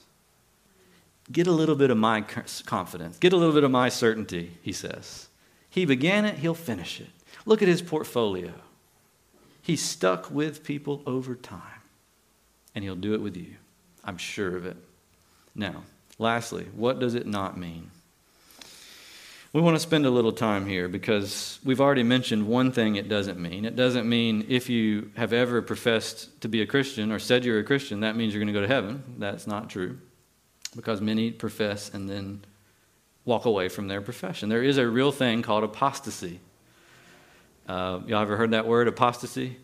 Get 1.32 1.48
a 1.48 1.52
little 1.52 1.76
bit 1.76 1.92
of 1.92 1.98
my 1.98 2.22
confidence. 2.22 3.18
Get 3.18 3.34
a 3.34 3.38
little 3.38 3.54
bit 3.54 3.64
of 3.64 3.72
my 3.72 3.90
certainty, 3.90 4.58
he 4.62 4.72
says. 4.72 5.28
He 5.70 5.86
began 5.86 6.26
it, 6.26 6.40
he'll 6.40 6.56
finish 6.56 7.00
it. 7.00 7.10
Look 7.46 7.62
at 7.62 7.68
his 7.68 7.82
portfolio. 7.82 8.54
He's 9.62 9.82
stuck 9.82 10.32
with 10.32 10.64
people 10.64 11.04
over 11.06 11.36
time, 11.36 11.82
and 12.74 12.84
he'll 12.84 12.96
do 12.96 13.14
it 13.14 13.22
with 13.22 13.38
you. 13.38 13.56
I'm 14.04 14.18
sure 14.18 14.56
of 14.56 14.66
it. 14.66 14.78
Now, 15.60 15.84
lastly, 16.18 16.68
what 16.74 17.00
does 17.00 17.16
it 17.16 17.28
not 17.28 17.58
mean? 17.58 17.92
We 19.52 19.60
want 19.60 19.76
to 19.76 19.80
spend 19.82 20.06
a 20.06 20.10
little 20.10 20.32
time 20.32 20.66
here 20.66 20.88
because 20.88 21.60
we've 21.66 21.82
already 21.82 22.04
mentioned 22.04 22.48
one 22.48 22.72
thing 22.72 22.96
it 22.96 23.10
doesn't 23.10 23.38
mean. 23.38 23.66
It 23.66 23.76
doesn't 23.76 24.08
mean 24.08 24.46
if 24.48 24.70
you 24.70 25.12
have 25.18 25.34
ever 25.34 25.62
professed 25.62 26.42
to 26.42 26.48
be 26.48 26.62
a 26.62 26.66
Christian 26.66 27.12
or 27.12 27.20
said 27.20 27.44
you're 27.44 27.60
a 27.60 27.64
Christian, 27.66 28.00
that 28.02 28.16
means 28.16 28.34
you're 28.34 28.42
going 28.42 28.54
to 28.54 28.58
go 28.58 28.66
to 28.66 28.74
heaven. 28.74 29.04
That's 29.18 29.48
not 29.48 29.70
true 29.70 30.00
because 30.78 31.02
many 31.02 31.30
profess 31.30 31.90
and 31.94 32.10
then 32.10 32.40
walk 33.26 33.44
away 33.44 33.68
from 33.68 33.90
their 33.90 34.00
profession. 34.00 34.48
There 34.48 34.64
is 34.64 34.78
a 34.78 34.88
real 34.88 35.12
thing 35.12 35.42
called 35.42 35.66
apostasy. 35.66 36.40
Uh, 37.68 38.00
y'all 38.08 38.22
ever 38.22 38.38
heard 38.38 38.52
that 38.52 38.66
word, 38.66 38.88
apostasy? 38.88 39.58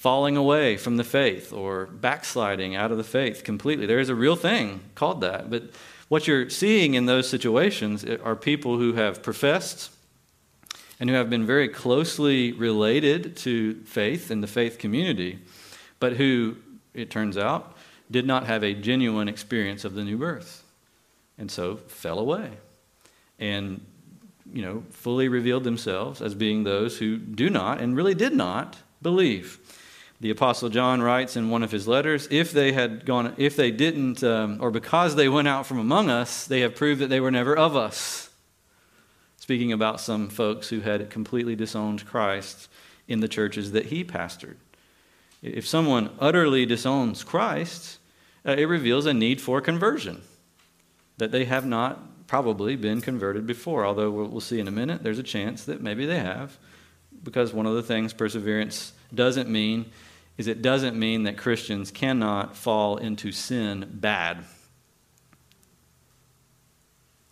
Falling 0.00 0.34
away 0.34 0.78
from 0.78 0.96
the 0.96 1.04
faith 1.04 1.52
or 1.52 1.84
backsliding 1.84 2.74
out 2.74 2.90
of 2.90 2.96
the 2.96 3.04
faith 3.04 3.44
completely. 3.44 3.84
There 3.84 3.98
is 3.98 4.08
a 4.08 4.14
real 4.14 4.34
thing 4.34 4.80
called 4.94 5.20
that. 5.20 5.50
But 5.50 5.64
what 6.08 6.26
you're 6.26 6.48
seeing 6.48 6.94
in 6.94 7.04
those 7.04 7.28
situations 7.28 8.02
are 8.02 8.34
people 8.34 8.78
who 8.78 8.94
have 8.94 9.22
professed 9.22 9.90
and 10.98 11.10
who 11.10 11.16
have 11.16 11.28
been 11.28 11.44
very 11.44 11.68
closely 11.68 12.52
related 12.52 13.36
to 13.36 13.74
faith 13.84 14.30
and 14.30 14.42
the 14.42 14.46
faith 14.46 14.78
community, 14.78 15.38
but 15.98 16.14
who, 16.14 16.56
it 16.94 17.10
turns 17.10 17.36
out, 17.36 17.76
did 18.10 18.26
not 18.26 18.46
have 18.46 18.64
a 18.64 18.72
genuine 18.72 19.28
experience 19.28 19.84
of 19.84 19.94
the 19.94 20.02
new 20.02 20.16
birth 20.16 20.64
and 21.36 21.50
so 21.50 21.76
fell 21.76 22.18
away 22.18 22.50
and 23.38 23.80
you 24.52 24.62
know 24.62 24.82
fully 24.90 25.28
revealed 25.28 25.64
themselves 25.64 26.20
as 26.20 26.34
being 26.34 26.64
those 26.64 26.98
who 26.98 27.16
do 27.16 27.50
not 27.50 27.80
and 27.80 27.96
really 27.96 28.14
did 28.14 28.32
not 28.32 28.76
believe 29.02 29.58
the 30.20 30.30
apostle 30.30 30.68
john 30.68 31.00
writes 31.00 31.36
in 31.36 31.50
one 31.50 31.62
of 31.62 31.70
his 31.70 31.88
letters 31.88 32.28
if 32.30 32.52
they 32.52 32.72
had 32.72 33.06
gone 33.06 33.34
if 33.36 33.56
they 33.56 33.70
didn't 33.70 34.22
um, 34.22 34.58
or 34.60 34.70
because 34.70 35.16
they 35.16 35.28
went 35.28 35.48
out 35.48 35.66
from 35.66 35.78
among 35.78 36.10
us 36.10 36.46
they 36.46 36.60
have 36.60 36.76
proved 36.76 37.00
that 37.00 37.08
they 37.08 37.20
were 37.20 37.30
never 37.30 37.56
of 37.56 37.76
us. 37.76 38.28
Speaking 39.38 39.72
about 39.72 40.00
some 40.00 40.28
folks 40.28 40.68
who 40.68 40.80
had 40.80 41.10
completely 41.10 41.56
disowned 41.56 42.06
christ 42.06 42.68
in 43.08 43.20
the 43.20 43.28
churches 43.28 43.72
that 43.72 43.86
he 43.86 44.04
pastored. 44.04 44.56
If 45.42 45.66
someone 45.66 46.10
utterly 46.20 46.66
disowns 46.66 47.24
christ 47.24 47.98
uh, 48.46 48.52
it 48.52 48.64
reveals 48.64 49.06
a 49.06 49.14
need 49.14 49.40
for 49.40 49.60
conversion, 49.60 50.22
that 51.18 51.30
they 51.30 51.44
have 51.44 51.66
not 51.66 52.26
probably 52.26 52.76
been 52.76 53.00
converted 53.00 53.46
before, 53.46 53.84
although 53.84 54.10
we'll 54.10 54.40
see 54.40 54.60
in 54.60 54.68
a 54.68 54.70
minute, 54.70 55.02
there's 55.02 55.18
a 55.18 55.22
chance 55.22 55.64
that 55.64 55.82
maybe 55.82 56.06
they 56.06 56.18
have, 56.18 56.56
because 57.22 57.52
one 57.52 57.66
of 57.66 57.74
the 57.74 57.82
things 57.82 58.12
perseverance 58.12 58.92
doesn't 59.14 59.48
mean 59.48 59.84
is 60.40 60.46
it 60.46 60.62
doesn't 60.62 60.98
mean 60.98 61.24
that 61.24 61.36
Christians 61.36 61.90
cannot 61.90 62.56
fall 62.56 62.96
into 62.96 63.30
sin 63.30 63.86
bad. 63.92 64.38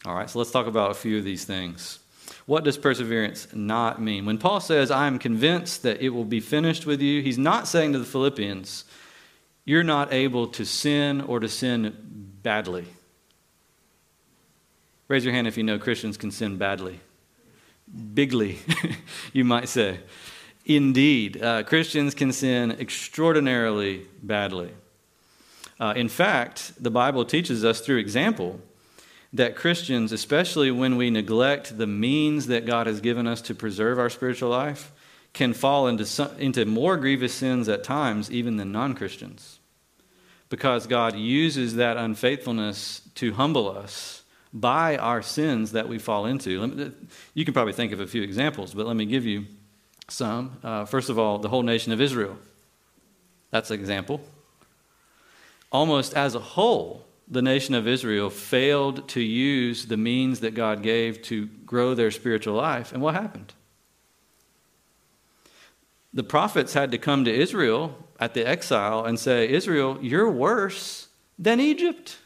All 0.04 0.14
right, 0.14 0.28
so 0.28 0.38
let's 0.38 0.50
talk 0.50 0.66
about 0.66 0.90
a 0.90 0.94
few 0.94 1.16
of 1.16 1.24
these 1.24 1.46
things. 1.46 2.00
What 2.44 2.64
does 2.64 2.76
perseverance 2.76 3.48
not 3.54 3.98
mean? 3.98 4.26
When 4.26 4.36
Paul 4.36 4.60
says, 4.60 4.90
I 4.90 5.06
am 5.06 5.18
convinced 5.18 5.84
that 5.84 6.02
it 6.02 6.10
will 6.10 6.26
be 6.26 6.40
finished 6.40 6.84
with 6.84 7.00
you, 7.00 7.22
he's 7.22 7.38
not 7.38 7.66
saying 7.66 7.94
to 7.94 7.98
the 7.98 8.04
Philippians, 8.04 8.84
you're 9.64 9.82
not 9.82 10.12
able 10.12 10.46
to 10.48 10.66
sin 10.66 11.22
or 11.22 11.40
to 11.40 11.48
sin 11.48 11.96
badly. 12.42 12.84
Raise 15.08 15.24
your 15.24 15.32
hand 15.32 15.46
if 15.46 15.56
you 15.56 15.62
know 15.62 15.78
Christians 15.78 16.18
can 16.18 16.30
sin 16.30 16.58
badly. 16.58 17.00
Bigly, 18.12 18.58
you 19.32 19.46
might 19.46 19.70
say. 19.70 20.00
Indeed, 20.68 21.42
uh, 21.42 21.62
Christians 21.62 22.14
can 22.14 22.30
sin 22.30 22.72
extraordinarily 22.72 24.06
badly. 24.22 24.70
Uh, 25.80 25.94
in 25.96 26.08
fact, 26.08 26.72
the 26.78 26.90
Bible 26.90 27.24
teaches 27.24 27.64
us 27.64 27.80
through 27.80 27.96
example 27.96 28.60
that 29.32 29.56
Christians, 29.56 30.12
especially 30.12 30.70
when 30.70 30.96
we 30.96 31.08
neglect 31.08 31.78
the 31.78 31.86
means 31.86 32.48
that 32.48 32.66
God 32.66 32.86
has 32.86 33.00
given 33.00 33.26
us 33.26 33.40
to 33.42 33.54
preserve 33.54 33.98
our 33.98 34.10
spiritual 34.10 34.50
life, 34.50 34.92
can 35.32 35.54
fall 35.54 35.86
into, 35.86 36.04
some, 36.04 36.36
into 36.38 36.66
more 36.66 36.98
grievous 36.98 37.34
sins 37.34 37.68
at 37.68 37.82
times 37.82 38.30
even 38.30 38.56
than 38.56 38.70
non 38.70 38.94
Christians 38.94 39.58
because 40.50 40.86
God 40.86 41.14
uses 41.14 41.76
that 41.76 41.96
unfaithfulness 41.96 43.02
to 43.16 43.32
humble 43.32 43.68
us 43.70 44.22
by 44.52 44.96
our 44.96 45.20
sins 45.20 45.72
that 45.72 45.88
we 45.88 45.98
fall 45.98 46.26
into. 46.26 46.94
you 47.34 47.44
can 47.44 47.54
probably 47.54 47.74
think 47.74 47.92
of 47.92 48.00
a 48.00 48.06
few 48.06 48.22
examples, 48.22 48.72
but 48.74 48.86
let 48.86 48.96
me 48.96 49.04
give 49.04 49.26
you 49.26 49.46
some. 50.08 50.58
Uh, 50.62 50.84
first 50.84 51.10
of 51.10 51.18
all, 51.18 51.38
the 51.38 51.48
whole 51.48 51.62
nation 51.62 51.92
of 51.92 52.00
Israel. 52.00 52.36
That's 53.50 53.70
an 53.70 53.78
example. 53.78 54.20
Almost 55.70 56.14
as 56.14 56.34
a 56.34 56.40
whole, 56.40 57.04
the 57.30 57.42
nation 57.42 57.74
of 57.74 57.86
Israel 57.86 58.30
failed 58.30 59.06
to 59.08 59.20
use 59.20 59.86
the 59.86 59.96
means 59.96 60.40
that 60.40 60.54
God 60.54 60.82
gave 60.82 61.22
to 61.22 61.46
grow 61.66 61.94
their 61.94 62.10
spiritual 62.10 62.54
life. 62.54 62.92
And 62.92 63.02
what 63.02 63.14
happened? 63.14 63.52
The 66.14 66.24
prophets 66.24 66.72
had 66.72 66.90
to 66.92 66.98
come 66.98 67.24
to 67.24 67.34
Israel 67.34 68.06
at 68.18 68.32
the 68.32 68.46
exile 68.46 69.04
and 69.04 69.18
say, 69.18 69.48
Israel, 69.48 69.98
you're 70.00 70.30
worse 70.30 71.08
than 71.38 71.60
Egypt. 71.60 72.16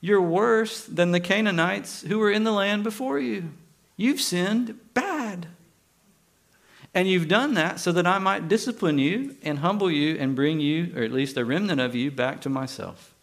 You're 0.00 0.22
worse 0.22 0.84
than 0.84 1.10
the 1.10 1.20
Canaanites 1.20 2.02
who 2.02 2.18
were 2.18 2.30
in 2.30 2.44
the 2.44 2.52
land 2.52 2.84
before 2.84 3.18
you. 3.18 3.50
You've 3.96 4.20
sinned 4.20 4.78
bad. 4.94 5.48
And 6.98 7.06
you've 7.06 7.28
done 7.28 7.54
that 7.54 7.78
so 7.78 7.92
that 7.92 8.08
I 8.08 8.18
might 8.18 8.48
discipline 8.48 8.98
you 8.98 9.36
and 9.44 9.60
humble 9.60 9.88
you 9.88 10.16
and 10.18 10.34
bring 10.34 10.58
you, 10.58 10.92
or 10.96 11.04
at 11.04 11.12
least 11.12 11.36
a 11.36 11.44
remnant 11.44 11.80
of 11.80 11.94
you, 11.94 12.10
back 12.10 12.40
to 12.40 12.48
myself. 12.48 13.14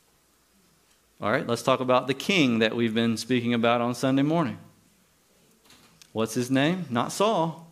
All 1.20 1.30
right, 1.30 1.46
let's 1.46 1.62
talk 1.62 1.82
about 1.82 2.08
the 2.08 2.14
king 2.14 2.60
that 2.60 2.74
we've 2.74 2.94
been 2.94 3.18
speaking 3.18 3.54
about 3.54 3.82
on 3.82 3.94
Sunday 3.94 4.22
morning. 4.22 4.60
What's 6.14 6.36
his 6.36 6.50
name? 6.50 6.86
Not 6.90 7.12
Saul. 7.12 7.68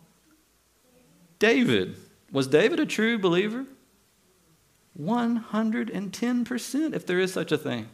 David. 1.38 1.96
Was 2.30 2.48
David 2.48 2.80
a 2.80 2.84
true 2.84 3.18
believer? 3.18 3.64
110%, 5.00 6.94
if 6.94 7.06
there 7.06 7.18
is 7.18 7.32
such 7.32 7.50
a 7.50 7.56
thing. 7.56 7.88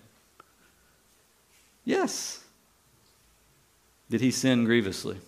Yes. 1.85 2.43
Did 4.11 4.21
he 4.21 4.33
sin 4.33 4.65
grievously? 4.65 5.19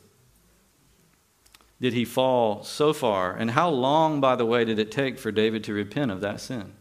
Did 1.83 1.95
he 1.95 2.05
fall 2.05 2.63
so 2.63 2.93
far? 2.93 3.33
And 3.33 3.51
how 3.51 3.69
long, 3.69 4.21
by 4.21 4.37
the 4.37 4.47
way, 4.47 4.65
did 4.65 4.79
it 4.79 4.93
take 4.93 5.19
for 5.19 5.33
David 5.33 5.65
to 5.65 5.75
repent 5.75 6.13
of 6.13 6.21
that 6.21 6.41
sin? 6.41 6.75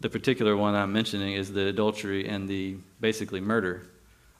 The 0.00 0.10
particular 0.10 0.56
one 0.56 0.74
I'm 0.74 0.92
mentioning 0.92 1.34
is 1.34 1.52
the 1.52 1.66
adultery 1.66 2.28
and 2.28 2.48
the 2.48 2.76
basically 3.00 3.40
murder 3.40 3.86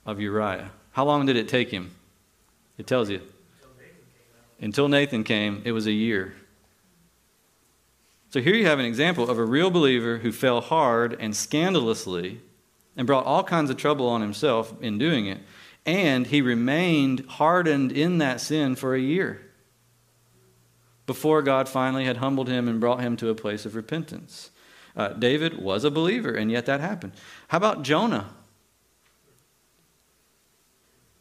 of 0.04 0.20
Uriah. 0.20 0.72
How 0.90 1.04
long 1.04 1.26
did 1.26 1.36
it 1.36 1.46
take 1.46 1.70
him? 1.70 1.92
It 2.76 2.88
tells 2.88 3.08
you. 3.08 3.20
Until 4.60 4.88
Nathan 4.88 5.22
came, 5.22 5.62
it 5.64 5.70
was 5.70 5.86
a 5.86 5.92
year. 5.92 6.34
So 8.30 8.40
here 8.40 8.56
you 8.56 8.66
have 8.66 8.80
an 8.80 8.84
example 8.84 9.30
of 9.30 9.38
a 9.38 9.44
real 9.44 9.70
believer 9.70 10.18
who 10.18 10.32
fell 10.32 10.60
hard 10.60 11.16
and 11.20 11.36
scandalously 11.36 12.40
and 12.96 13.06
brought 13.06 13.26
all 13.26 13.44
kinds 13.44 13.70
of 13.70 13.76
trouble 13.76 14.08
on 14.08 14.22
himself 14.22 14.74
in 14.82 14.98
doing 14.98 15.26
it. 15.26 15.38
And 15.88 16.26
he 16.26 16.42
remained 16.42 17.24
hardened 17.26 17.92
in 17.92 18.18
that 18.18 18.42
sin 18.42 18.76
for 18.76 18.94
a 18.94 19.00
year 19.00 19.40
before 21.06 21.40
God 21.40 21.66
finally 21.66 22.04
had 22.04 22.18
humbled 22.18 22.46
him 22.46 22.68
and 22.68 22.78
brought 22.78 23.00
him 23.00 23.16
to 23.16 23.30
a 23.30 23.34
place 23.34 23.64
of 23.64 23.74
repentance. 23.74 24.50
Uh, 24.94 25.14
David 25.14 25.62
was 25.62 25.84
a 25.84 25.90
believer, 25.90 26.34
and 26.34 26.50
yet 26.50 26.66
that 26.66 26.82
happened. 26.82 27.14
How 27.48 27.56
about 27.56 27.84
Jonah? 27.84 28.28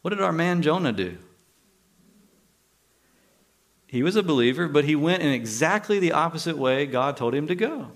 What 0.02 0.10
did 0.10 0.20
our 0.20 0.34
man 0.34 0.62
Jonah 0.62 0.92
do? 0.92 1.18
He 3.86 4.04
was 4.04 4.18
a 4.18 4.24
believer, 4.24 4.68
but 4.68 4.84
he 4.84 4.98
went 4.98 5.24
in 5.24 5.32
exactly 5.32 5.98
the 5.98 6.12
opposite 6.12 6.58
way 6.58 6.86
God 6.86 7.16
told 7.16 7.34
him 7.34 7.48
to 7.48 7.56
go. 7.56 7.88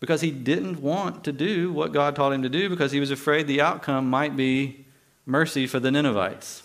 Because 0.00 0.20
he 0.20 0.30
didn't 0.30 0.82
want 0.82 1.24
to 1.24 1.32
do 1.32 1.72
what 1.72 1.94
God 1.94 2.14
told 2.14 2.34
him 2.34 2.42
to 2.42 2.50
do 2.50 2.68
because 2.68 2.92
he 2.92 3.00
was 3.00 3.10
afraid 3.10 3.46
the 3.46 3.62
outcome 3.62 4.10
might 4.10 4.36
be 4.36 4.84
mercy 5.28 5.66
for 5.66 5.78
the 5.78 5.90
Ninevites. 5.90 6.62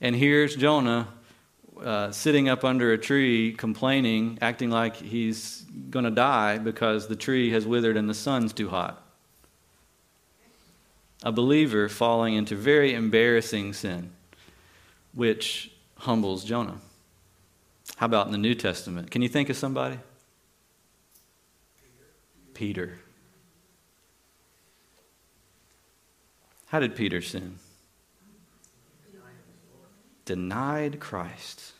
And 0.00 0.16
here's 0.16 0.56
Jonah 0.56 1.08
uh, 1.78 2.10
sitting 2.10 2.48
up 2.48 2.64
under 2.64 2.92
a 2.92 2.98
tree, 2.98 3.52
complaining, 3.52 4.38
acting 4.40 4.70
like 4.70 4.96
he's 4.96 5.60
going 5.90 6.06
to 6.06 6.10
die 6.10 6.56
because 6.56 7.08
the 7.08 7.16
tree 7.16 7.50
has 7.50 7.66
withered 7.66 7.98
and 7.98 8.08
the 8.08 8.14
sun's 8.14 8.54
too 8.54 8.70
hot. 8.70 9.02
A 11.22 11.30
believer 11.30 11.90
falling 11.90 12.34
into 12.34 12.56
very 12.56 12.94
embarrassing 12.94 13.74
sin, 13.74 14.12
which 15.12 15.70
humbles 15.98 16.42
Jonah. 16.42 16.78
How 17.96 18.06
about 18.06 18.26
in 18.26 18.32
the 18.32 18.38
New 18.38 18.54
Testament? 18.54 19.10
Can 19.10 19.20
you 19.20 19.28
think 19.28 19.50
of 19.50 19.56
somebody? 19.56 19.98
Peter. 22.54 22.98
How 26.66 26.80
did 26.80 26.96
Peter 26.96 27.22
sin? 27.22 27.58
Denied 30.24 30.98
Christ. 30.98 31.72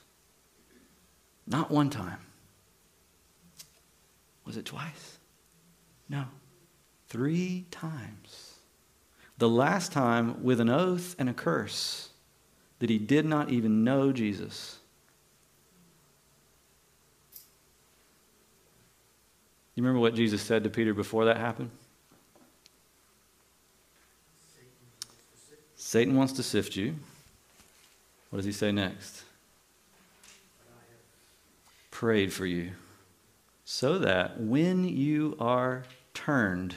Not 1.46 1.70
one 1.70 1.90
time. 1.90 2.18
Was 4.44 4.56
it 4.56 4.64
twice? 4.64 5.18
No. 6.08 6.24
Three 7.08 7.66
times. 7.70 8.54
The 9.38 9.48
last 9.48 9.92
time 9.92 10.42
with 10.44 10.60
an 10.60 10.70
oath 10.70 11.16
and 11.18 11.28
a 11.28 11.34
curse 11.34 12.10
that 12.78 12.88
he 12.88 12.98
did 12.98 13.26
not 13.26 13.50
even 13.50 13.84
know 13.84 14.12
Jesus. 14.12 14.78
You 19.74 19.82
remember 19.82 20.00
what 20.00 20.14
Jesus 20.14 20.40
said 20.40 20.64
to 20.64 20.70
Peter 20.70 20.94
before 20.94 21.26
that 21.26 21.36
happened? 21.36 21.70
Satan 25.96 26.14
wants 26.14 26.34
to 26.34 26.42
sift 26.42 26.76
you. 26.76 26.94
What 28.28 28.36
does 28.36 28.44
he 28.44 28.52
say 28.52 28.70
next? 28.70 29.22
Prayed 31.90 32.34
for 32.34 32.44
you, 32.44 32.72
so 33.64 33.98
that 34.00 34.38
when 34.38 34.86
you 34.86 35.38
are 35.40 35.84
turned, 36.12 36.74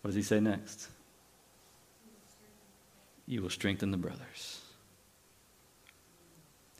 what 0.00 0.10
does 0.10 0.14
he 0.14 0.22
say 0.22 0.38
next? 0.38 0.86
You 3.26 3.42
will 3.42 3.50
strengthen 3.50 3.90
the 3.90 3.96
brothers. 3.96 4.60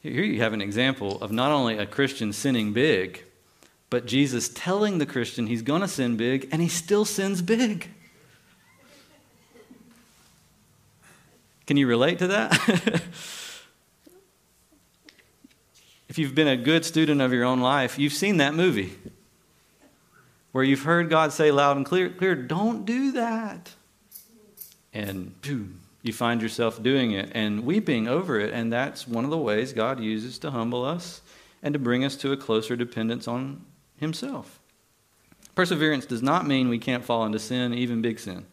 Here 0.05 0.23
you 0.23 0.41
have 0.41 0.53
an 0.53 0.63
example 0.63 1.21
of 1.21 1.33
not 1.33 1.51
only 1.51 1.79
a 1.79 1.87
Christian 1.87 2.33
sinning 2.33 2.73
big, 2.73 3.25
but 3.91 4.07
Jesus 4.07 4.49
telling 4.55 4.99
the 4.99 5.07
Christian 5.07 5.49
he's 5.49 5.63
going 5.63 5.81
to 5.81 5.89
sin 5.89 6.17
big, 6.17 6.49
and 6.53 6.63
he 6.63 6.69
still 6.69 7.05
sins 7.05 7.43
big. 7.43 7.89
Can 11.67 11.77
you 11.77 11.87
relate 11.87 12.19
to 12.19 12.27
that? 12.29 12.53
if 16.09 16.19
you've 16.19 16.35
been 16.35 16.49
a 16.49 16.57
good 16.57 16.85
student 16.85 17.21
of 17.21 17.33
your 17.33 17.45
own 17.45 17.61
life, 17.61 17.99
you've 17.99 18.13
seen 18.13 18.39
that 18.39 18.55
movie 18.55 18.93
where 20.53 20.65
you've 20.65 20.83
heard 20.83 21.09
God 21.09 21.33
say 21.33 21.51
loud 21.51 21.77
and 21.77 21.87
clear, 21.87 22.11
clear 22.11 22.35
don't 22.35 22.85
do 22.85 23.13
that. 23.13 23.73
And 24.93 25.41
boom, 25.41 25.81
you 26.03 26.13
find 26.13 26.43
yourself 26.43 26.83
doing 26.83 27.13
it 27.13 27.31
and 27.35 27.65
weeping 27.65 28.07
over 28.07 28.39
it. 28.39 28.53
And 28.53 28.73
that's 28.73 29.09
one 29.09 29.25
of 29.25 29.31
the 29.31 29.39
ways 29.39 29.73
God 29.73 30.01
uses 30.01 30.39
to 30.41 30.51
humble 30.51 30.85
us 30.85 31.23
and 31.63 31.73
to 31.73 31.79
bring 31.79 32.05
us 32.05 32.17
to 32.17 32.33
a 32.33 32.37
closer 32.37 32.77
dependence 32.77 33.27
on 33.27 33.65
Himself. 33.97 34.61
Perseverance 35.55 36.07
does 36.07 36.23
not 36.23 36.47
mean 36.47 36.69
we 36.69 36.79
can't 36.79 37.05
fall 37.05 37.25
into 37.25 37.39
sin, 37.39 37.73
even 37.73 38.03
big 38.03 38.19
sin. 38.19 38.47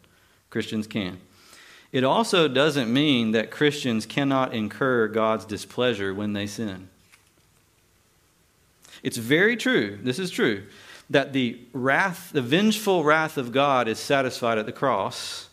Christians 0.48 0.86
can. 0.86 1.20
It 1.92 2.04
also 2.04 2.46
doesn't 2.46 2.92
mean 2.92 3.32
that 3.32 3.50
Christians 3.50 4.06
cannot 4.06 4.54
incur 4.54 5.08
God's 5.08 5.44
displeasure 5.44 6.14
when 6.14 6.32
they 6.32 6.46
sin. 6.46 6.88
It's 9.02 9.16
very 9.16 9.56
true, 9.56 9.98
this 10.02 10.18
is 10.18 10.30
true, 10.30 10.64
that 11.08 11.32
the 11.32 11.58
wrath, 11.72 12.30
the 12.32 12.42
vengeful 12.42 13.02
wrath 13.02 13.36
of 13.36 13.50
God 13.50 13.88
is 13.88 13.98
satisfied 13.98 14.58
at 14.58 14.66
the 14.66 14.72
cross 14.72 15.48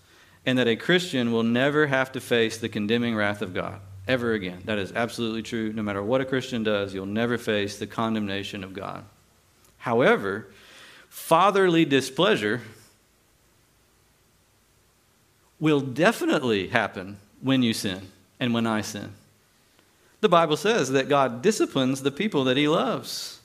and 0.45 0.57
that 0.59 0.67
a 0.67 0.75
Christian 0.75 1.31
will 1.31 1.43
never 1.43 1.87
have 1.87 2.11
to 2.11 2.19
face 2.19 2.57
the 2.57 2.69
condemning 2.69 3.15
wrath 3.15 3.41
of 3.41 3.53
God 3.53 3.79
ever 4.07 4.33
again. 4.33 4.61
That 4.65 4.77
is 4.77 4.91
absolutely 4.93 5.43
true. 5.43 5.73
No 5.73 5.81
matter 5.81 6.03
what 6.03 6.21
a 6.21 6.25
Christian 6.25 6.63
does, 6.63 6.93
you'll 6.93 7.05
never 7.05 7.37
face 7.37 7.77
the 7.77 7.87
condemnation 7.87 8.63
of 8.63 8.73
God. 8.73 9.03
However, 9.79 10.47
fatherly 11.09 11.85
displeasure 11.85 12.61
will 15.59 15.81
definitely 15.81 16.67
happen 16.67 17.17
when 17.41 17.63
you 17.63 17.73
sin 17.73 18.07
and 18.39 18.53
when 18.53 18.67
I 18.67 18.81
sin. 18.81 19.13
The 20.21 20.29
Bible 20.29 20.57
says 20.57 20.89
that 20.91 21.09
God 21.09 21.41
disciplines 21.41 22.01
the 22.01 22.11
people 22.11 22.43
that 22.45 22.57
he 22.57 22.67
loves. 22.67 23.39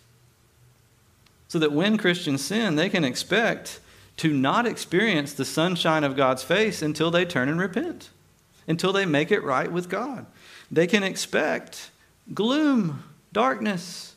So 1.49 1.59
that 1.59 1.73
when 1.73 1.99
Christians 1.99 2.43
sin, 2.43 2.77
they 2.77 2.89
can 2.89 3.05
expect 3.05 3.81
to 4.19 4.33
not 4.33 4.67
experience 4.67 5.33
the 5.33 5.45
sunshine 5.45 6.05
of 6.05 6.17
God's 6.17 6.43
face 6.43 6.81
until 6.83 7.11
they 7.11 7.25
turn 7.25 7.49
and 7.49 7.61
repent, 7.61 8.11
until 8.67 8.93
they 8.93 9.05
make 9.05 9.31
it 9.31 9.43
right 9.43 9.71
with 9.71 9.89
God. 9.89 10.27
They 10.71 10.87
can 10.87 11.03
expect 11.03 11.91
gloom, 12.33 13.05
darkness, 13.33 14.15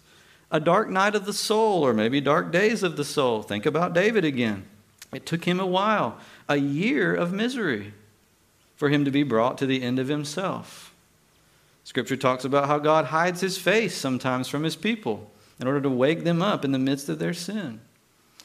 a 0.52 0.60
dark 0.60 0.90
night 0.90 1.16
of 1.16 1.26
the 1.26 1.34
soul, 1.34 1.86
or 1.86 1.94
maybe 1.94 2.22
dark 2.22 2.52
days 2.52 2.84
of 2.84 2.96
the 2.96 3.04
soul. 3.04 3.42
Think 3.42 3.66
about 3.66 3.94
David 3.94 4.24
again. 4.24 4.66
It 5.16 5.26
took 5.26 5.46
him 5.46 5.62
a 5.62 5.66
while, 5.66 6.18
a 6.50 6.58
year 6.58 7.16
of 7.16 7.32
misery, 7.32 7.94
for 8.76 8.90
him 8.90 9.06
to 9.06 9.12
be 9.12 9.24
brought 9.24 9.58
to 9.60 9.66
the 9.66 9.82
end 9.82 9.98
of 9.98 10.10
himself. 10.10 10.94
Scripture 11.86 12.18
talks 12.18 12.44
about 12.44 12.68
how 12.68 12.80
God 12.80 13.06
hides 13.06 13.40
his 13.40 13.58
face 13.58 13.96
sometimes 13.96 14.50
from 14.50 14.64
his 14.64 14.76
people 14.76 15.32
in 15.58 15.68
order 15.68 15.80
to 15.80 15.90
wake 15.90 16.26
them 16.26 16.42
up 16.42 16.66
in 16.66 16.74
the 16.74 16.80
midst 16.80 17.08
of 17.08 17.20
their 17.20 17.34
sin. 17.34 17.80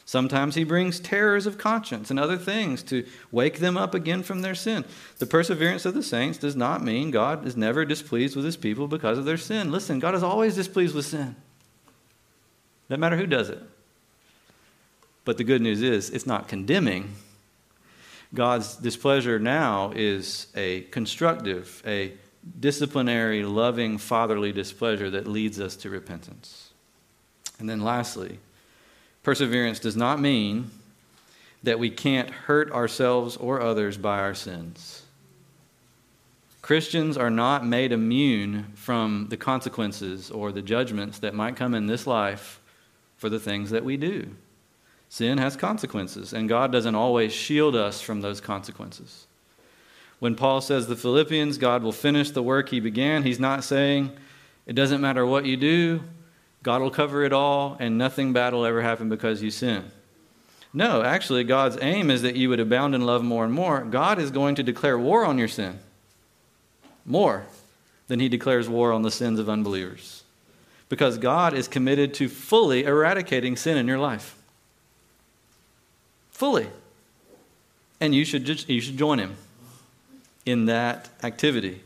Sometimes 0.04 0.54
he 0.54 0.62
brings 0.62 1.00
terrors 1.00 1.44
of 1.44 1.58
conscience 1.58 2.08
and 2.08 2.20
other 2.20 2.36
things 2.36 2.84
to 2.84 3.04
wake 3.32 3.58
them 3.58 3.76
up 3.76 3.92
again 3.92 4.22
from 4.22 4.42
their 4.42 4.54
sin. 4.54 4.84
The 5.18 5.26
perseverance 5.26 5.84
of 5.84 5.94
the 5.94 6.04
saints 6.04 6.38
does 6.38 6.54
not 6.54 6.84
mean 6.84 7.10
God 7.10 7.44
is 7.46 7.56
never 7.56 7.84
displeased 7.84 8.36
with 8.36 8.44
his 8.44 8.56
people 8.56 8.86
because 8.86 9.18
of 9.18 9.24
their 9.24 9.36
sin. 9.36 9.72
Listen, 9.72 9.98
God 9.98 10.14
is 10.14 10.22
always 10.22 10.54
displeased 10.54 10.94
with 10.94 11.06
sin. 11.06 11.34
No 12.88 12.96
matter 12.96 13.16
who 13.16 13.26
does 13.26 13.50
it. 13.50 13.60
But 15.24 15.36
the 15.36 15.44
good 15.44 15.60
news 15.60 15.82
is, 15.82 16.10
it's 16.10 16.26
not 16.26 16.48
condemning. 16.48 17.14
God's 18.32 18.76
displeasure 18.76 19.38
now 19.38 19.92
is 19.94 20.46
a 20.54 20.82
constructive, 20.82 21.82
a 21.86 22.14
disciplinary, 22.58 23.42
loving, 23.42 23.98
fatherly 23.98 24.52
displeasure 24.52 25.10
that 25.10 25.26
leads 25.26 25.60
us 25.60 25.76
to 25.76 25.90
repentance. 25.90 26.70
And 27.58 27.68
then 27.68 27.82
lastly, 27.82 28.38
Perseverance 29.22 29.78
does 29.78 29.96
not 29.96 30.20
mean 30.20 30.70
that 31.62 31.78
we 31.78 31.90
can't 31.90 32.30
hurt 32.30 32.72
ourselves 32.72 33.36
or 33.36 33.60
others 33.60 33.98
by 33.98 34.18
our 34.18 34.34
sins. 34.34 35.02
Christians 36.62 37.16
are 37.18 37.30
not 37.30 37.66
made 37.66 37.92
immune 37.92 38.72
from 38.74 39.26
the 39.28 39.36
consequences 39.36 40.30
or 40.30 40.52
the 40.52 40.62
judgments 40.62 41.18
that 41.18 41.34
might 41.34 41.56
come 41.56 41.74
in 41.74 41.86
this 41.86 42.06
life 42.06 42.60
for 43.16 43.28
the 43.28 43.40
things 43.40 43.70
that 43.70 43.84
we 43.84 43.96
do. 43.96 44.28
Sin 45.10 45.38
has 45.38 45.56
consequences, 45.56 46.32
and 46.32 46.48
God 46.48 46.70
doesn't 46.70 46.94
always 46.94 47.32
shield 47.32 47.74
us 47.74 48.00
from 48.00 48.20
those 48.20 48.40
consequences. 48.40 49.26
When 50.20 50.36
Paul 50.36 50.60
says 50.60 50.86
the 50.86 50.94
Philippians, 50.94 51.58
God 51.58 51.82
will 51.82 51.90
finish 51.90 52.30
the 52.30 52.44
work 52.44 52.68
he 52.68 52.78
began, 52.78 53.24
he's 53.24 53.40
not 53.40 53.64
saying 53.64 54.12
it 54.66 54.74
doesn't 54.74 55.00
matter 55.00 55.26
what 55.26 55.46
you 55.46 55.56
do, 55.56 56.00
God 56.62 56.80
will 56.80 56.92
cover 56.92 57.24
it 57.24 57.32
all, 57.32 57.76
and 57.80 57.98
nothing 57.98 58.32
bad 58.32 58.52
will 58.52 58.64
ever 58.64 58.82
happen 58.82 59.08
because 59.08 59.42
you 59.42 59.50
sin. 59.50 59.90
No, 60.72 61.02
actually, 61.02 61.42
God's 61.42 61.76
aim 61.82 62.08
is 62.08 62.22
that 62.22 62.36
you 62.36 62.48
would 62.48 62.60
abound 62.60 62.94
in 62.94 63.04
love 63.04 63.24
more 63.24 63.44
and 63.44 63.52
more. 63.52 63.82
God 63.82 64.20
is 64.20 64.30
going 64.30 64.54
to 64.54 64.62
declare 64.62 64.96
war 64.96 65.24
on 65.24 65.38
your 65.38 65.48
sin 65.48 65.80
more 67.04 67.46
than 68.06 68.20
he 68.20 68.28
declares 68.28 68.68
war 68.68 68.92
on 68.92 69.02
the 69.02 69.10
sins 69.10 69.40
of 69.40 69.48
unbelievers. 69.48 70.22
Because 70.88 71.18
God 71.18 71.52
is 71.52 71.66
committed 71.66 72.14
to 72.14 72.28
fully 72.28 72.84
eradicating 72.84 73.56
sin 73.56 73.76
in 73.76 73.88
your 73.88 73.98
life. 73.98 74.36
Fully. 76.40 76.68
And 78.00 78.14
you 78.14 78.24
should, 78.24 78.46
just, 78.46 78.66
you 78.66 78.80
should 78.80 78.96
join 78.96 79.18
him 79.18 79.36
in 80.46 80.64
that 80.64 81.10
activity. 81.22 81.82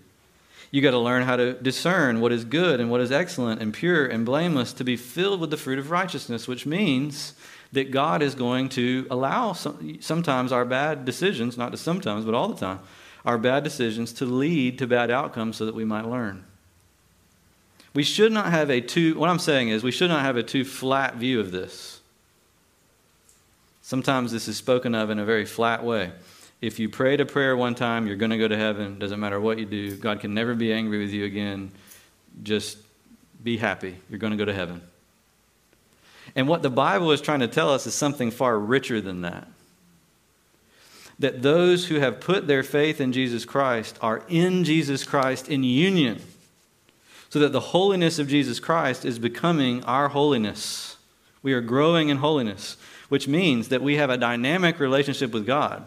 You 0.70 0.80
got 0.80 0.92
to 0.92 0.98
learn 1.00 1.24
how 1.24 1.34
to 1.34 1.54
discern 1.54 2.20
what 2.20 2.30
is 2.30 2.44
good 2.44 2.78
and 2.78 2.88
what 2.88 3.00
is 3.00 3.10
excellent 3.10 3.60
and 3.60 3.74
pure 3.74 4.06
and 4.06 4.24
blameless 4.24 4.72
to 4.74 4.84
be 4.84 4.96
filled 4.96 5.40
with 5.40 5.50
the 5.50 5.56
fruit 5.56 5.80
of 5.80 5.90
righteousness, 5.90 6.46
which 6.46 6.66
means 6.66 7.34
that 7.72 7.90
God 7.90 8.22
is 8.22 8.36
going 8.36 8.68
to 8.68 9.08
allow 9.10 9.54
some, 9.54 10.00
sometimes 10.00 10.52
our 10.52 10.64
bad 10.64 11.04
decisions, 11.04 11.58
not 11.58 11.72
just 11.72 11.82
sometimes, 11.82 12.24
but 12.24 12.32
all 12.32 12.46
the 12.46 12.54
time, 12.54 12.78
our 13.24 13.38
bad 13.38 13.64
decisions 13.64 14.12
to 14.12 14.24
lead 14.24 14.78
to 14.78 14.86
bad 14.86 15.10
outcomes 15.10 15.56
so 15.56 15.66
that 15.66 15.74
we 15.74 15.84
might 15.84 16.06
learn. 16.06 16.44
We 17.92 18.04
should 18.04 18.30
not 18.30 18.52
have 18.52 18.70
a 18.70 18.80
too, 18.80 19.18
what 19.18 19.30
I'm 19.30 19.40
saying 19.40 19.70
is, 19.70 19.82
we 19.82 19.90
should 19.90 20.10
not 20.10 20.24
have 20.24 20.36
a 20.36 20.44
too 20.44 20.64
flat 20.64 21.16
view 21.16 21.40
of 21.40 21.50
this. 21.50 21.93
Sometimes 23.84 24.32
this 24.32 24.48
is 24.48 24.56
spoken 24.56 24.94
of 24.94 25.10
in 25.10 25.18
a 25.18 25.26
very 25.26 25.44
flat 25.44 25.84
way. 25.84 26.10
If 26.62 26.78
you 26.78 26.88
prayed 26.88 27.20
a 27.20 27.26
prayer 27.26 27.54
one 27.54 27.74
time, 27.74 28.06
you're 28.06 28.16
going 28.16 28.30
to 28.30 28.38
go 28.38 28.48
to 28.48 28.56
heaven. 28.56 28.98
Doesn't 28.98 29.20
matter 29.20 29.38
what 29.38 29.58
you 29.58 29.66
do. 29.66 29.94
God 29.98 30.20
can 30.20 30.32
never 30.32 30.54
be 30.54 30.72
angry 30.72 31.00
with 31.00 31.10
you 31.10 31.26
again. 31.26 31.70
Just 32.42 32.78
be 33.42 33.58
happy. 33.58 33.98
You're 34.08 34.18
going 34.18 34.30
to 34.30 34.38
go 34.38 34.46
to 34.46 34.54
heaven. 34.54 34.80
And 36.34 36.48
what 36.48 36.62
the 36.62 36.70
Bible 36.70 37.12
is 37.12 37.20
trying 37.20 37.40
to 37.40 37.46
tell 37.46 37.68
us 37.68 37.86
is 37.86 37.92
something 37.92 38.30
far 38.30 38.58
richer 38.58 39.02
than 39.02 39.20
that 39.20 39.46
that 41.18 41.42
those 41.42 41.86
who 41.86 42.00
have 42.00 42.20
put 42.20 42.46
their 42.46 42.64
faith 42.64 43.00
in 43.00 43.12
Jesus 43.12 43.44
Christ 43.44 43.96
are 44.00 44.24
in 44.28 44.64
Jesus 44.64 45.04
Christ 45.04 45.48
in 45.48 45.62
union, 45.62 46.20
so 47.28 47.38
that 47.38 47.52
the 47.52 47.60
holiness 47.60 48.18
of 48.18 48.26
Jesus 48.26 48.58
Christ 48.58 49.04
is 49.04 49.20
becoming 49.20 49.84
our 49.84 50.08
holiness. 50.08 50.96
We 51.40 51.52
are 51.52 51.60
growing 51.60 52.08
in 52.08 52.16
holiness, 52.16 52.76
which 53.08 53.28
means 53.28 53.68
that 53.68 53.82
we 53.82 53.96
have 53.96 54.10
a 54.10 54.16
dynamic 54.16 54.80
relationship 54.80 55.32
with 55.32 55.46
God, 55.46 55.84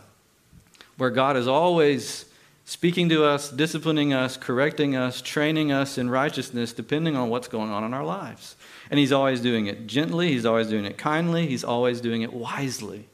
where 0.97 1.09
God 1.09 1.37
is 1.37 1.47
always 1.47 2.25
speaking 2.65 3.09
to 3.09 3.23
us, 3.23 3.49
disciplining 3.49 4.13
us, 4.13 4.35
correcting 4.35 4.95
us, 4.95 5.21
training 5.21 5.71
us 5.71 5.97
in 5.97 6.09
righteousness, 6.09 6.73
depending 6.73 7.15
on 7.15 7.29
what's 7.29 7.47
going 7.47 7.71
on 7.71 7.83
in 7.83 7.93
our 7.93 8.03
lives. 8.03 8.55
And 8.89 8.99
He's 8.99 9.11
always 9.11 9.41
doing 9.41 9.67
it 9.67 9.87
gently, 9.87 10.29
He's 10.29 10.45
always 10.45 10.67
doing 10.67 10.85
it 10.85 10.97
kindly, 10.97 11.47
He's 11.47 11.63
always 11.63 12.01
doing 12.01 12.21
it 12.21 12.33
wisely 12.33 13.07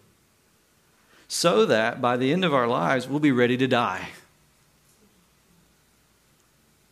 so 1.34 1.66
that 1.66 1.99
by 1.99 2.16
the 2.16 2.32
end 2.32 2.45
of 2.45 2.54
our 2.54 2.68
lives, 2.68 3.08
we'll 3.08 3.20
be 3.20 3.32
ready 3.32 3.58
to 3.58 3.68
die. 3.68 4.10